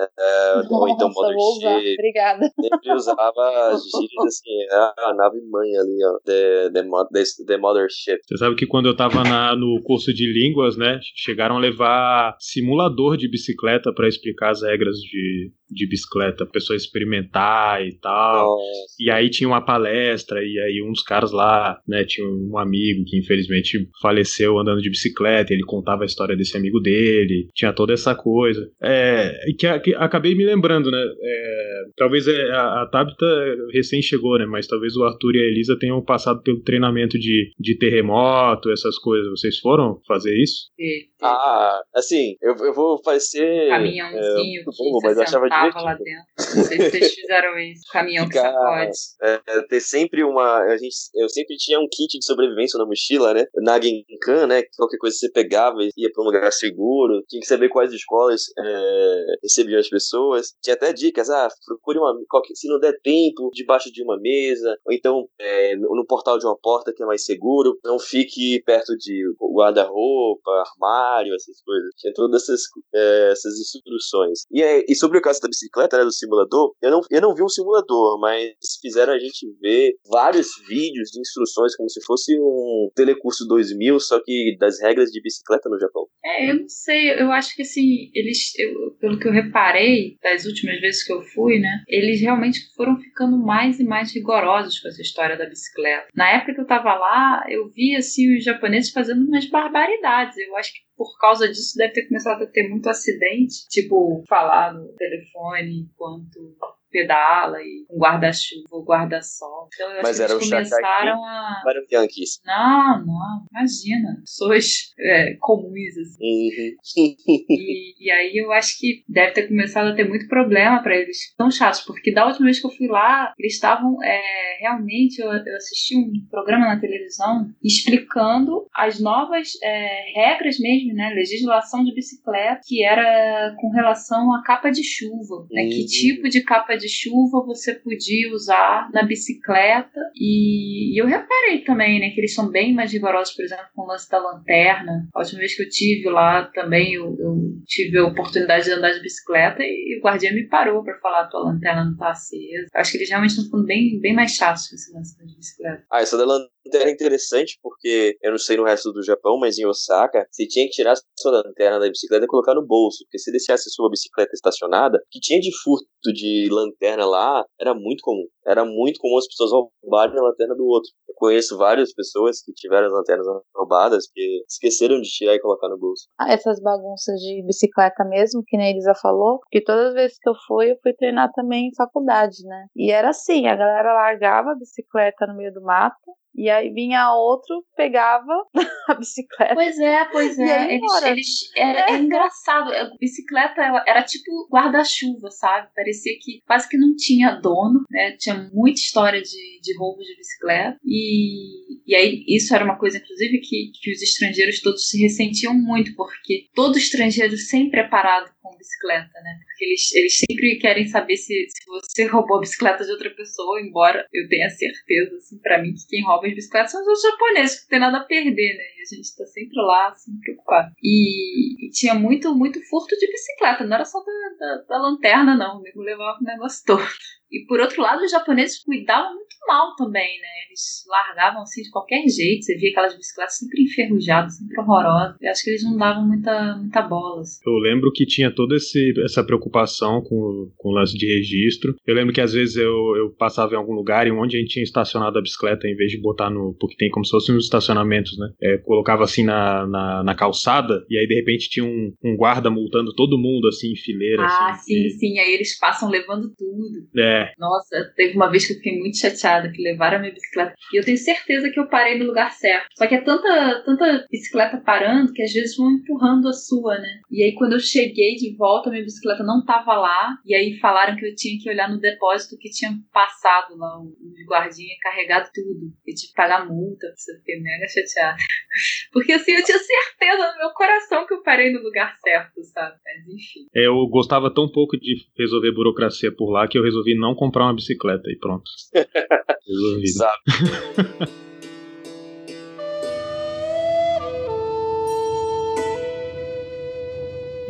[0.71, 1.95] Ou então mothership.
[1.95, 2.51] Obrigada.
[2.61, 6.18] Sempre usava as gírias assim, a nave mãe ali, ó.
[6.25, 8.18] The, the, the, the Mothership.
[8.27, 11.01] Você sabe que quando eu tava na, no curso de línguas, né?
[11.14, 16.77] Chegaram a levar simulador de bicicleta para explicar as regras de, de bicicleta, a pessoa
[16.77, 18.57] experimentar e tal.
[18.57, 18.96] Nossa.
[18.99, 23.05] E aí tinha uma palestra, e aí um dos caras lá, né, tinha um amigo
[23.07, 27.73] que infelizmente faleceu andando de bicicleta, e ele contava a história desse amigo dele, tinha
[27.73, 28.68] toda essa coisa.
[28.83, 34.01] É, e que, que acabei me lembrando, né, é, talvez é, a, a Tabita recém
[34.03, 37.77] chegou, né, mas talvez o Arthur e a Elisa tenham passado pelo treinamento de, de
[37.77, 39.31] terremoto, essas coisas.
[39.31, 40.71] Vocês foram fazer isso?
[40.79, 43.69] E Ah, assim, eu, eu vou parecer.
[43.69, 45.47] caminhãozinho é, que bom, você mas eu achava
[45.83, 46.25] lá dentro.
[46.57, 47.83] Não sei se vocês fizeram isso.
[47.93, 48.91] Caminhão que Ficar- sacode.
[49.23, 50.59] É, ter sempre uma.
[50.65, 53.45] A gente, eu sempre tinha um kit de sobrevivência na mochila, né?
[53.57, 54.63] Na Genkan, né?
[54.63, 57.23] que Qualquer coisa você pegava e ia pra um lugar seguro.
[57.29, 60.53] Tinha que saber quais escolas é, recebiam as pessoas.
[60.63, 62.15] Tinha até dicas, ah, procure uma.
[62.29, 64.77] qualquer- se não der tempo, debaixo de uma mesa.
[64.87, 67.79] Ou então é, no, no portal de uma porta que é mais seguro.
[67.85, 69.23] Não fique perto de
[69.55, 71.90] guarda-roupa, armário, essas coisas.
[71.96, 72.61] Tinha todas essas,
[72.94, 74.40] é, essas instruções.
[74.51, 77.35] E, é, e sobre o caso da bicicleta, né, do simulador, eu não, eu não
[77.35, 82.38] vi um simulador, mas fizeram a gente ver vários vídeos de instruções como se fosse
[82.38, 86.07] um telecurso 2000, só que das regras de bicicleta no Japão.
[86.25, 90.44] É, eu não sei, eu acho que assim, eles, eu- pelo que eu reparei das
[90.44, 94.88] últimas vezes que eu fui, né, eles realmente foram ficando mais e mais rigorosos com
[94.88, 96.07] essa história da bicicleta.
[96.14, 100.37] Na época que eu tava lá, eu vi assim os japoneses fazendo umas barbaridades.
[100.38, 104.75] Eu acho que por causa disso deve ter começado a ter muito acidente, tipo falar
[104.75, 106.55] no telefone enquanto
[106.90, 109.68] pedala e com guarda-chuva ou guarda-sol.
[109.74, 112.40] Então eu Mas acho que eles começaram a Para Yankees.
[112.44, 114.16] não, não, imagina.
[114.20, 114.66] Pessoas
[114.98, 116.24] é, comuns, assim.
[116.24, 117.44] Uhum.
[117.48, 121.35] E, e aí eu acho que deve ter começado a ter muito problema pra eles.
[121.37, 125.20] Tão chatos, porque da última vez que eu fui lá, eles estavam é, realmente.
[125.20, 131.11] Eu, eu assisti um programa na televisão explicando as novas é, regras mesmo, né?
[131.14, 135.46] Legislação de bicicleta, que era com relação à capa de chuva.
[135.50, 135.64] Né?
[135.68, 135.87] Que Uhum.
[135.87, 140.01] tipo de capa de chuva você podia usar na bicicleta.
[140.14, 143.83] E, e eu reparei também, né, que eles são bem mais rigorosos, por exemplo, com
[143.83, 145.09] o lance da lanterna.
[145.14, 148.93] A última vez que eu tive lá também, eu, eu tive a oportunidade de andar
[148.93, 152.69] de bicicleta e o guardiã me parou pra falar: tua lanterna não tá acesa.
[152.75, 155.85] Acho que eles realmente estão ficando bem, bem mais chatos com esse lance de bicicleta.
[155.90, 159.59] Ah, essa da lanterna é interessante porque eu não sei no resto do Japão, mas
[159.59, 163.05] em Osaka, você tinha que tirar a sua lanterna da bicicleta e colocar no bolso.
[163.05, 166.70] Porque se deixasse a sua bicicleta estacionada, que tinha de furto de lanterna
[167.05, 168.27] lá era muito comum.
[168.47, 169.51] Era muito comum as pessoas
[169.83, 170.91] roubarem a lanterna do outro.
[171.09, 175.69] Eu conheço várias pessoas que tiveram as lanternas roubadas porque esqueceram de tirar e colocar
[175.69, 176.07] no bolso.
[176.19, 180.19] Ah, essas bagunças de bicicleta mesmo, que nem a Elisa falou, porque todas as vezes
[180.19, 182.67] que eu fui, eu fui treinar também em faculdade, né?
[182.75, 185.97] E era assim, a galera largava a bicicleta no meio do mato,
[186.35, 188.33] e aí vinha outro, pegava
[188.88, 189.55] a bicicleta.
[189.55, 190.75] Pois é, pois é.
[190.75, 192.73] Eles, eles, é, é engraçado.
[192.73, 195.69] A bicicleta ela era tipo guarda-chuva, sabe?
[195.75, 198.16] Parecia que quase que não tinha dono, né?
[198.19, 200.79] Tinha muita história de, de roubo de bicicleta.
[200.85, 205.55] E, e aí, isso era uma coisa, inclusive, que, que os estrangeiros todos se ressentiam
[205.55, 209.38] muito, porque todo estrangeiro sempre é parado com bicicleta, né?
[209.45, 213.61] Porque eles, eles sempre querem saber se, se você roubou a bicicleta de outra pessoa,
[213.61, 217.57] embora eu tenha certeza, assim, pra mim, que quem rouba as bicicletas são os japoneses,
[217.57, 218.64] que não tem nada a perder, né?
[218.79, 220.73] E a gente tá sempre lá, assim, preocupado.
[220.83, 225.37] E, e tinha muito, muito furto de bicicleta, não era só da, da, da lanterna,
[225.37, 225.59] não.
[225.59, 226.83] O nego levava o negócio todo.
[227.31, 230.29] E por outro lado, os japoneses cuidavam muito mal também, né?
[230.49, 232.45] Eles largavam assim de qualquer jeito.
[232.45, 235.16] Você via aquelas bicicletas sempre enferrujadas, sempre horrorosas.
[235.21, 237.21] Eu acho que eles não davam muita, muita bola.
[237.21, 237.40] Assim.
[237.47, 241.75] Eu lembro que tinha toda esse, essa preocupação com, com o lance de registro.
[241.87, 244.51] Eu lembro que às vezes eu, eu passava em algum lugar e onde a gente
[244.51, 246.55] tinha estacionado a bicicleta, em vez de botar no.
[246.59, 248.29] Porque tem como se fossem uns estacionamentos, né?
[248.43, 252.51] É, colocava assim na, na, na calçada e aí de repente tinha um, um guarda
[252.51, 254.23] multando todo mundo assim em fileira.
[254.23, 255.19] Ah, assim, sim, e- sim.
[255.19, 256.88] Aí eles passam levando tudo.
[256.97, 260.55] É, Nossa, teve uma vez que eu fiquei muito chateada que levaram a minha bicicleta.
[260.73, 262.69] E eu tenho certeza que eu parei no lugar certo.
[262.77, 267.01] Só que é tanta, tanta bicicleta parando que às vezes vão empurrando a sua, né?
[267.11, 270.17] E aí quando eu cheguei de volta, minha bicicleta não tava lá.
[270.25, 273.91] E aí falaram que eu tinha que olhar no depósito que tinha passado lá, o
[274.01, 275.73] o guardinha carregado tudo.
[275.87, 278.17] Eu tive que pagar multa, eu fiquei mega chateada.
[278.93, 282.77] Porque assim, eu tinha certeza no meu coração que eu parei no lugar certo, sabe?
[282.85, 283.47] Mas enfim.
[283.55, 287.44] é, eu gostava tão pouco de resolver burocracia por lá que eu resolvi não comprar
[287.44, 288.51] uma bicicleta e pronto.
[289.46, 289.99] Resolvido.
[289.99, 291.20] Sabe?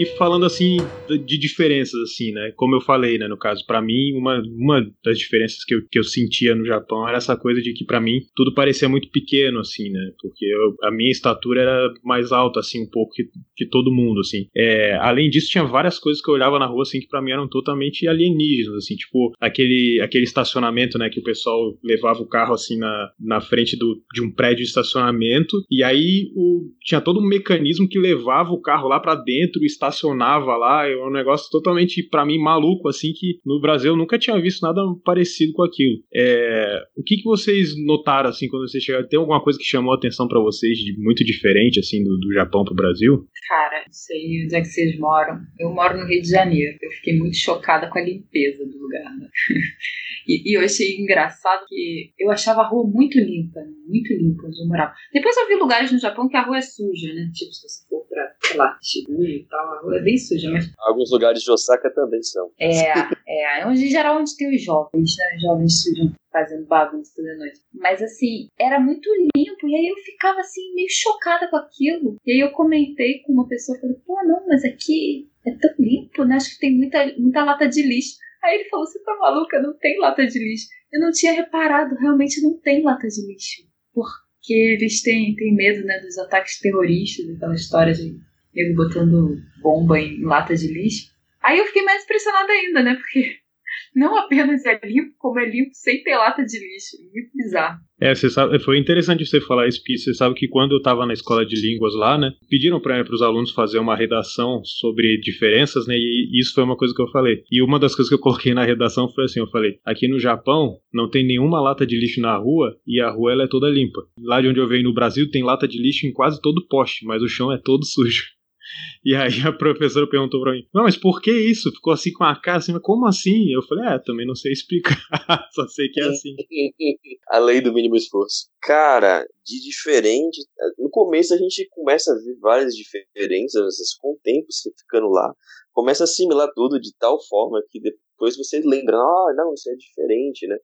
[0.01, 0.79] E falando assim
[1.27, 2.53] de diferenças, assim, né?
[2.57, 3.29] Como eu falei, né?
[3.29, 7.07] No caso, para mim, uma, uma das diferenças que eu, que eu sentia no Japão
[7.07, 10.11] era essa coisa de que para mim tudo parecia muito pequeno, assim, né?
[10.19, 14.21] Porque eu, a minha estatura era mais alta, assim, um pouco que, que todo mundo,
[14.21, 14.47] assim.
[14.57, 17.33] É, além disso, tinha várias coisas que eu olhava na rua, assim, que para mim
[17.33, 21.11] eram totalmente alienígenas, assim, tipo aquele, aquele estacionamento, né?
[21.11, 24.71] Que o pessoal levava o carro, assim, na, na frente do, de um prédio de
[24.71, 29.63] estacionamento, e aí o, tinha todo um mecanismo que levava o carro lá para dentro,
[29.91, 34.19] estacionava lá, é um negócio totalmente, para mim, maluco, assim, que no Brasil eu nunca
[34.19, 35.99] tinha visto nada parecido com aquilo.
[36.15, 39.07] É, o que, que vocês notaram, assim, quando vocês chegaram?
[39.09, 42.33] Tem alguma coisa que chamou a atenção para vocês de muito diferente, assim, do, do
[42.33, 43.27] Japão pro Brasil?
[43.49, 45.41] Cara, não sei onde é que vocês moram.
[45.59, 46.79] Eu moro no Rio de Janeiro.
[46.81, 49.29] Eu fiquei muito chocada com a limpeza do lugar, né?
[50.27, 53.73] e, e, eu achei engraçado que eu achava a rua muito limpa, né?
[53.87, 54.95] muito limpa onde eu morava.
[55.13, 57.31] Depois eu vi lugares no Japão que a rua é suja, né?
[57.35, 60.51] Tipo, se você for pra, sei lá, Shibuya e tal, a rua é bem suja,
[60.51, 60.71] mas...
[60.79, 62.51] Alguns lugares de Osaka também são.
[62.59, 62.93] É,
[63.27, 65.37] é, onde, em geral onde tem os jovens, né?
[65.37, 67.61] Os jovens sujam fazendo bagunça toda noite.
[67.75, 72.17] Mas assim, era muito limpo, e aí eu ficava assim, meio chocada com aquilo.
[72.25, 76.25] E aí eu comentei com uma pessoa, falei, pô, não, mas aqui é tão limpo,
[76.25, 76.37] né?
[76.37, 78.17] Acho que tem muita, muita lata de lixo.
[78.43, 79.61] Aí ele falou, você tá maluca?
[79.61, 80.67] Não tem lata de lixo.
[80.93, 83.63] Eu não tinha reparado, realmente não tem lata de lixo.
[83.93, 88.19] Porque eles têm, têm medo, né, dos ataques terroristas, aquela história de
[88.55, 91.11] nego botando bomba em lata de lixo.
[91.43, 92.95] Aí eu fiquei mais impressionada ainda, né?
[92.95, 93.37] Porque
[93.95, 96.97] não apenas é limpo, como é limpo sem ter lata de lixo.
[97.13, 97.79] Muito bizarro.
[98.01, 101.05] É, você sabe, foi interessante você falar isso, porque você sabe que quando eu estava
[101.05, 105.87] na escola de línguas lá, né, pediram para os alunos fazer uma redação sobre diferenças,
[105.87, 107.43] né, e isso foi uma coisa que eu falei.
[107.51, 110.19] E uma das coisas que eu coloquei na redação foi assim, eu falei, aqui no
[110.19, 113.69] Japão não tem nenhuma lata de lixo na rua e a rua ela é toda
[113.69, 114.01] limpa.
[114.19, 117.05] Lá de onde eu venho no Brasil tem lata de lixo em quase todo poste,
[117.05, 118.40] mas o chão é todo sujo.
[119.05, 121.73] E aí a professora perguntou pra mim: Não, mas por que isso?
[121.73, 123.51] Ficou assim com a cara assim, mas como assim?
[123.51, 124.97] Eu falei: É, também não sei explicar,
[125.55, 126.35] só sei que é assim.
[127.29, 128.49] a lei do mínimo esforço.
[128.61, 130.43] Cara, de diferente.
[130.79, 135.35] No começo a gente começa a ver várias diferenças, com o tempo você ficando lá,
[135.73, 139.75] começa a assimilar tudo de tal forma que depois você lembra: Ah, não, isso é
[139.75, 140.57] diferente, né?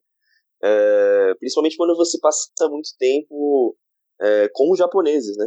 [0.62, 3.76] É, principalmente quando você passa muito tempo
[4.20, 5.46] é, com os japoneses, né?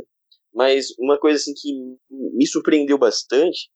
[0.53, 1.71] Mas uma coisa assim que
[2.09, 3.69] me surpreendeu bastante,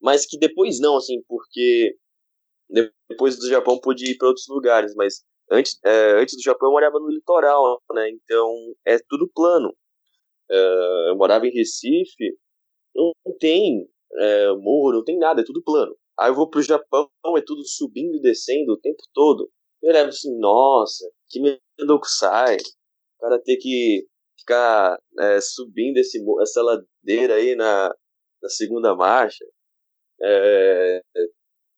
[0.00, 1.96] mas que depois não, assim, porque
[3.08, 6.72] depois do Japão pude ir para outros lugares, mas antes, é, antes do Japão eu
[6.72, 8.10] morava no litoral, né?
[8.10, 9.74] Então é tudo plano.
[10.50, 12.36] É, eu morava em Recife,
[12.94, 15.96] não tem é, morro, não tem nada, é tudo plano.
[16.18, 19.50] Aí eu vou pro Japão, é tudo subindo e descendo o tempo todo.
[19.82, 22.56] Eu levo assim, nossa, que medo que sai.
[22.56, 24.06] O cara ter que
[24.42, 27.88] ficar é, subindo esse, essa ladeira aí na,
[28.42, 29.44] na segunda marcha.
[30.20, 31.00] É,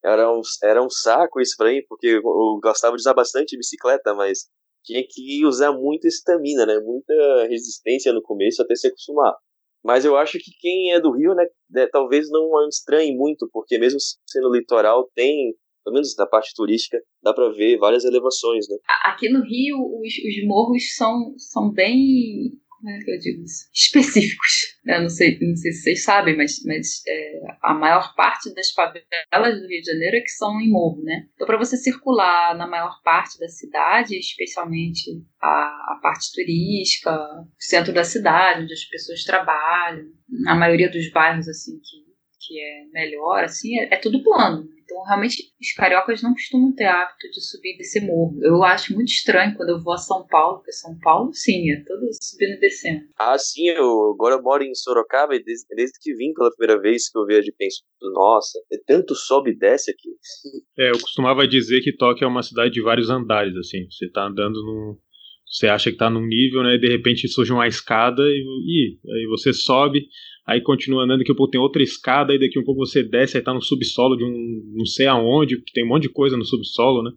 [0.04, 2.22] era, um, era um saco isso pra mim, porque eu,
[2.62, 4.48] gostava de usar bastante bicicleta, mas
[4.84, 6.78] tinha que usar muita estamina, né?
[6.80, 9.34] Muita resistência no começo até se acostumar.
[9.82, 13.78] Mas eu acho que quem é do Rio, né, né talvez não estranhe muito, porque
[13.78, 18.76] mesmo sendo litoral, tem pelo menos na parte turística, dá para ver várias elevações, né?
[19.04, 22.52] Aqui no Rio, os, os morros são, são bem
[22.84, 23.64] como é que eu digo isso?
[23.72, 24.76] específicos.
[24.84, 28.72] Eu não sei, não sei se vocês sabem, mas, mas é, a maior parte das
[28.72, 31.26] favelas do Rio de Janeiro é que são em morro, né?
[31.34, 37.48] Então, para você circular na maior parte da cidade, especialmente a, a parte turística, o
[37.58, 42.04] centro da cidade, onde as pessoas trabalham, na maioria dos bairros assim que,
[42.46, 44.68] que é melhor, assim, é, é tudo plano.
[44.94, 48.38] Então, realmente, os cariocas não costumam ter hábito de subir desse morro.
[48.42, 51.82] Eu acho muito estranho quando eu vou a São Paulo, porque São Paulo, sim, é
[51.84, 53.00] todo subindo e descendo.
[53.18, 56.80] Ah, sim, eu agora eu moro em Sorocaba e desde, desde que vim pela primeira
[56.80, 60.10] vez que eu vejo penso, nossa, é tanto sobe e desce aqui.
[60.76, 63.86] É, eu costumava dizer que Tóquio é uma cidade de vários andares, assim.
[63.88, 64.98] Você tá andando num.
[65.46, 66.74] Você acha que tá num nível, né?
[66.74, 70.08] E de repente surge uma escada e, e aí você sobe
[70.46, 73.36] aí continua andando, daqui a pouco tem outra escada, aí daqui a pouco você desce,
[73.36, 76.36] aí tá no subsolo de um não sei aonde, que tem um monte de coisa
[76.36, 77.10] no subsolo, né?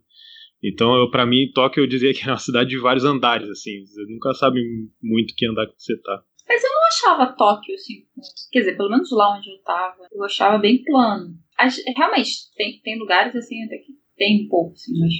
[0.63, 4.01] Então, para mim, Tóquio eu dizia que é uma cidade de vários andares, assim, você
[4.11, 4.61] nunca sabe
[5.01, 6.23] muito que andar que você tá.
[6.47, 8.05] Mas eu não achava Tóquio, assim,
[8.51, 11.35] quer dizer, pelo menos lá onde eu tava, eu achava bem plano.
[11.95, 15.13] Realmente, tem, tem lugares, assim, até que tem um pouco, assim, mas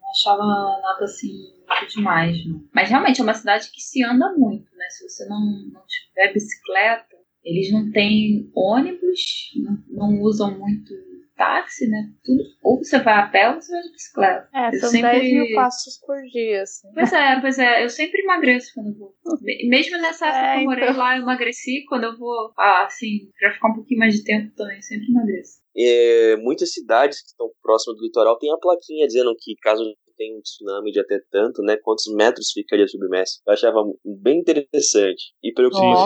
[0.00, 1.32] não achava nada, assim,
[1.66, 2.64] muito demais, não.
[2.72, 4.86] Mas realmente é uma cidade que se anda muito, né?
[4.90, 5.40] Se você não,
[5.72, 7.13] não tiver bicicleta,
[7.44, 10.94] eles não têm ônibus, não, não usam muito
[11.36, 12.12] táxi, né?
[12.24, 14.48] Tudo, ou você vai a pé ou você vai de bicicleta.
[14.54, 15.10] É, eu são sempre...
[15.10, 16.88] 10 mil passos por dia, assim.
[16.94, 19.14] Pois é, pois é, eu sempre emagreço quando eu vou.
[19.68, 20.96] Mesmo nessa época é, que eu morei então...
[20.96, 21.84] lá, eu emagreci.
[21.88, 25.58] Quando eu vou, ah, assim, pra ficar um pouquinho mais de tempo também, sempre emagreço.
[25.76, 29.82] É, muitas cidades que estão próximas do litoral têm a plaquinha dizendo que caso
[30.16, 31.76] tem um tsunami de até tanto, né?
[31.82, 33.40] Quantos metros ficaria submerso?
[33.46, 35.32] Eu achava bem interessante.
[35.42, 35.52] E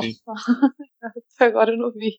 [0.02, 0.12] sim.
[1.40, 2.18] agora eu não vi.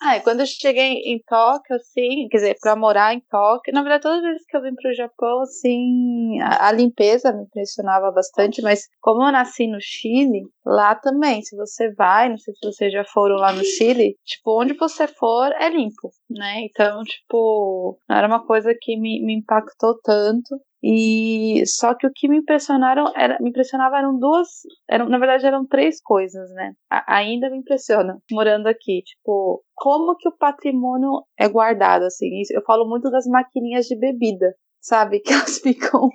[0.00, 4.02] Ah, quando eu cheguei em Tóquio, assim, quer dizer, pra morar em Tóquio, na verdade,
[4.02, 8.60] todas as vezes que eu vim pro Japão, assim, a, a, limpeza me impressionava bastante,
[8.60, 12.92] mas como eu nasci no Chile, lá também, se você vai, não sei se vocês
[12.92, 16.62] já foram lá no Chile, tipo, onde você for é limpo, né?
[16.64, 20.58] Então, tipo, não era uma coisa que me, me impactou tanto.
[20.86, 24.48] E só que o que me impressionaram era, me impressionava eram duas,
[24.86, 26.72] eram, na verdade eram três coisas, né?
[26.90, 32.28] A, ainda me impressiona morando aqui, tipo, como que o patrimônio é guardado assim.
[32.50, 35.20] Eu falo muito das maquininhas de bebida, sabe?
[35.24, 36.10] Que elas ficam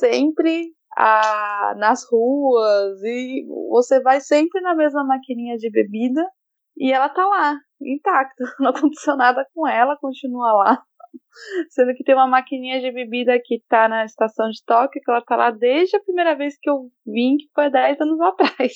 [0.00, 6.24] sempre a, nas ruas e você vai sempre na mesma maquininha de bebida
[6.76, 10.82] e ela tá lá, intacta, não aconteceu nada com ela, continua lá.
[11.70, 15.22] Sendo que tem uma maquininha de bebida que tá na estação de Tóquio, que ela
[15.22, 18.72] tá lá desde a primeira vez que eu vim, que foi 10 anos atrás.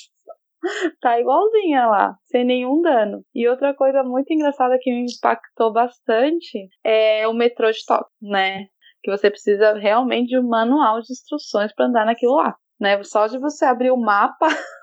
[1.01, 3.23] tá igualzinha lá, sem nenhum dano.
[3.35, 8.67] E outra coisa muito engraçada que me impactou bastante é o metrô de Tóquio, né?
[9.09, 12.55] Que você precisa realmente de um manual de instruções para andar naquilo lá.
[12.79, 13.03] Né?
[13.05, 14.47] Só de você abrir o mapa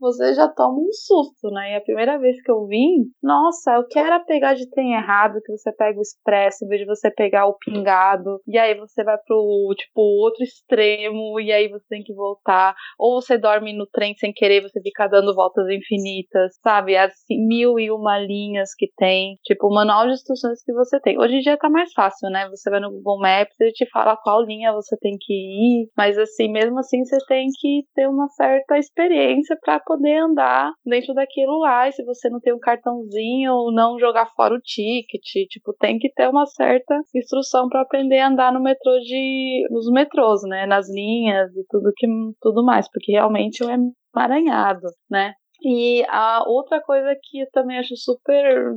[0.00, 1.72] você já toma um susto, né?
[1.72, 5.52] E a primeira vez que eu vim, nossa, eu quero pegar de trem errado, que
[5.52, 9.16] você pega o expresso em vez de você pegar o pingado, e aí você vai
[9.26, 14.14] pro, tipo, outro extremo, e aí você tem que voltar, ou você dorme no trem
[14.16, 16.96] sem querer, você fica dando voltas infinitas, sabe?
[16.96, 21.18] As mil e uma linhas que tem, tipo, o manual de instruções que você tem.
[21.18, 22.48] Hoje em dia tá mais fácil, né?
[22.50, 26.16] Você vai no Google Maps, ele te fala qual linha você tem que ir, mas
[26.18, 31.58] assim, mesmo assim, você tem que ter uma certa experiência para poder andar dentro daquilo
[31.58, 31.88] lá.
[31.88, 36.12] E se você não tem um cartãozinho, não jogar fora o ticket, tipo, tem que
[36.12, 40.88] ter uma certa instrução para aprender a andar no metrô de nos metrôs, né, nas
[40.88, 42.06] linhas e tudo que
[42.40, 43.76] tudo mais, porque realmente é
[44.14, 45.32] emaranhado, né?
[45.62, 48.74] E a outra coisa que eu também acho super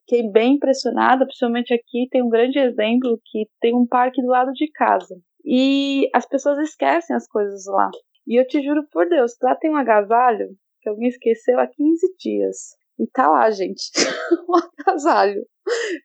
[0.00, 4.52] fiquei bem impressionada, principalmente aqui tem um grande exemplo que tem um parque do lado
[4.52, 5.14] de casa.
[5.44, 7.90] E as pessoas esquecem as coisas lá.
[8.28, 10.50] E eu te juro por Deus, lá tem um agasalho
[10.82, 12.56] que alguém esqueceu há 15 dias.
[12.98, 13.90] E tá lá, gente.
[14.46, 15.46] um agasalho.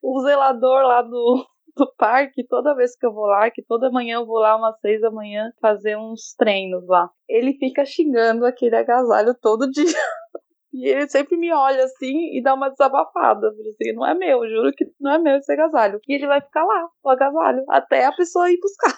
[0.01, 1.45] O zelador lá do,
[1.75, 4.79] do parque, toda vez que eu vou lá, que toda manhã eu vou lá umas
[4.79, 7.09] seis da manhã fazer uns treinos lá.
[7.27, 9.83] Ele fica xingando aquele agasalho todo dia.
[10.75, 13.47] E ele sempre me olha assim e dá uma desabafada.
[13.47, 15.99] Assim, não é meu, juro que não é meu esse agasalho.
[16.07, 18.97] E ele vai ficar lá, o agasalho, até a pessoa ir buscar.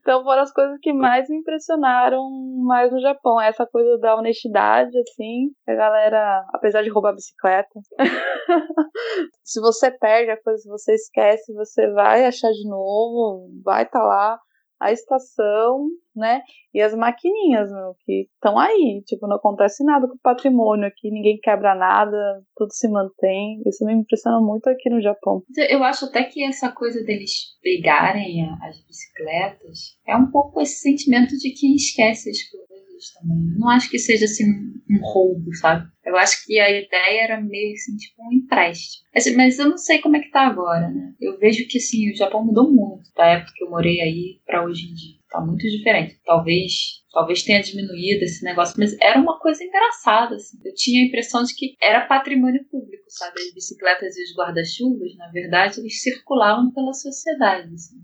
[0.00, 2.28] Então foram as coisas que mais me impressionaram
[2.64, 3.40] mais no Japão.
[3.40, 7.80] Essa coisa da honestidade, assim, a galera, apesar de roubar bicicleta,
[9.44, 14.00] se você perde a coisa, se você esquece, você vai achar de novo, vai estar
[14.00, 14.38] tá lá
[14.80, 16.42] a estação, né?
[16.72, 19.02] E as maquininhas, meu, que estão aí.
[19.06, 22.16] Tipo, não acontece nada com o patrimônio aqui, ninguém quebra nada,
[22.56, 23.62] tudo se mantém.
[23.66, 25.42] Isso me impressiona muito aqui no Japão.
[25.68, 31.36] Eu acho até que essa coisa deles pegarem as bicicletas é um pouco esse sentimento
[31.36, 32.75] de quem esquece as coisas
[33.18, 33.58] também.
[33.58, 34.44] Não acho que seja assim
[34.90, 35.86] um roubo, sabe?
[36.04, 39.06] Eu acho que a ideia era meio assim, tipo um empréstimo.
[39.36, 41.14] Mas eu não sei como é que tá agora, né?
[41.20, 44.64] Eu vejo que assim, o Japão mudou muito da época que eu morei aí para
[44.64, 45.16] hoje em dia.
[45.28, 46.20] Tá muito diferente.
[46.24, 46.72] Talvez,
[47.12, 50.58] talvez tenha diminuído esse negócio, mas era uma coisa engraçada, assim.
[50.64, 53.40] Eu tinha a impressão de que era patrimônio público, sabe?
[53.40, 57.96] As bicicletas e os guarda-chuvas, na verdade, eles circulavam pela sociedade, assim?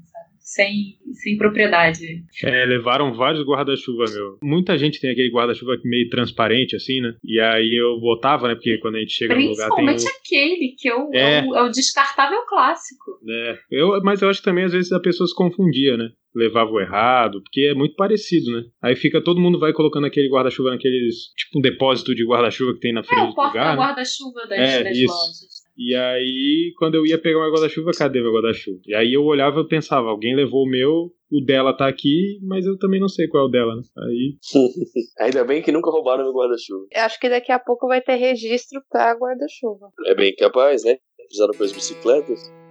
[0.53, 2.23] Sem, sem propriedade.
[2.45, 4.39] É, levaram vários guarda-chuva, meu.
[4.43, 7.15] Muita gente tem aquele guarda-chuva meio transparente, assim, né?
[7.25, 8.55] E aí eu botava, né?
[8.55, 9.69] Porque quando a gente chega no lugar.
[9.69, 11.39] Principalmente aquele, que é o, é.
[11.39, 13.19] É, o, é o descartável clássico.
[13.27, 16.11] É, eu, mas eu acho que também às vezes a pessoa se confundia, né?
[16.35, 18.65] levava o errado, porque é muito parecido, né?
[18.83, 22.81] Aí fica todo mundo vai colocando aquele guarda-chuva naqueles, tipo um depósito de guarda-chuva que
[22.81, 23.73] tem na frente é, do lugar.
[23.73, 25.62] É, o guarda-chuva das, é, das lojas.
[25.77, 28.81] E aí, quando eu ia pegar o guarda-chuva, cadê meu guarda-chuva?
[28.87, 32.66] E aí eu olhava e pensava, alguém levou o meu, o dela tá aqui, mas
[32.66, 33.83] eu também não sei qual é o dela, né?
[33.99, 34.37] Aí.
[35.20, 36.87] Ainda bem que nunca roubaram meu guarda-chuva.
[36.93, 39.89] Eu acho que daqui a pouco vai ter registro pra guarda-chuva.
[40.07, 40.99] É bem capaz, né?
[41.31, 42.62] Fizeram para as bicicletas.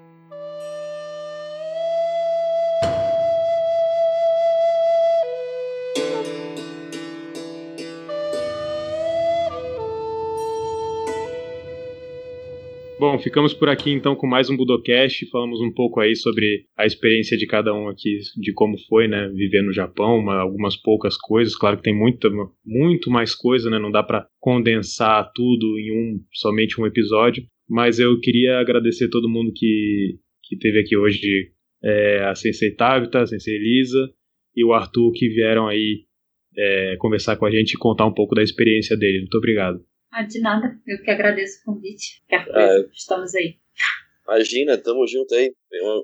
[13.01, 15.27] Bom, ficamos por aqui então com mais um Budocast.
[15.31, 19.27] Falamos um pouco aí sobre a experiência de cada um aqui, de como foi, né,
[19.29, 21.55] viver no Japão, uma, algumas poucas coisas.
[21.55, 22.29] Claro que tem muita,
[22.63, 23.79] muito mais coisa, né?
[23.79, 27.43] Não dá para condensar tudo em um somente um episódio.
[27.67, 31.49] Mas eu queria agradecer todo mundo que que teve aqui hoje,
[31.83, 34.11] é, a Sensei Tabita, a Sensei Elisa
[34.55, 36.03] e o Arthur que vieram aí
[36.55, 39.21] é, conversar com a gente e contar um pouco da experiência dele.
[39.21, 39.79] Muito obrigado.
[40.11, 40.77] Ah, de nada.
[40.85, 42.21] Eu que agradeço o convite.
[42.27, 43.55] Quer coisa, ah, estamos aí.
[44.27, 45.51] Imagina, tamo junto aí.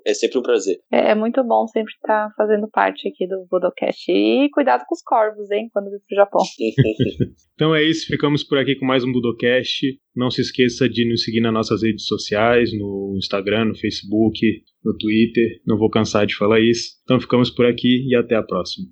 [0.05, 0.79] É sempre um prazer.
[0.91, 4.11] É, é muito bom sempre estar fazendo parte aqui do Budocast.
[4.11, 6.41] E cuidado com os corvos, hein, quando vir pro Japão.
[7.53, 9.97] então é isso, ficamos por aqui com mais um Budocast.
[10.15, 14.39] Não se esqueça de nos seguir nas nossas redes sociais, no Instagram, no Facebook,
[14.83, 15.61] no Twitter.
[15.65, 16.97] Não vou cansar de falar isso.
[17.03, 18.87] Então ficamos por aqui e até a próxima.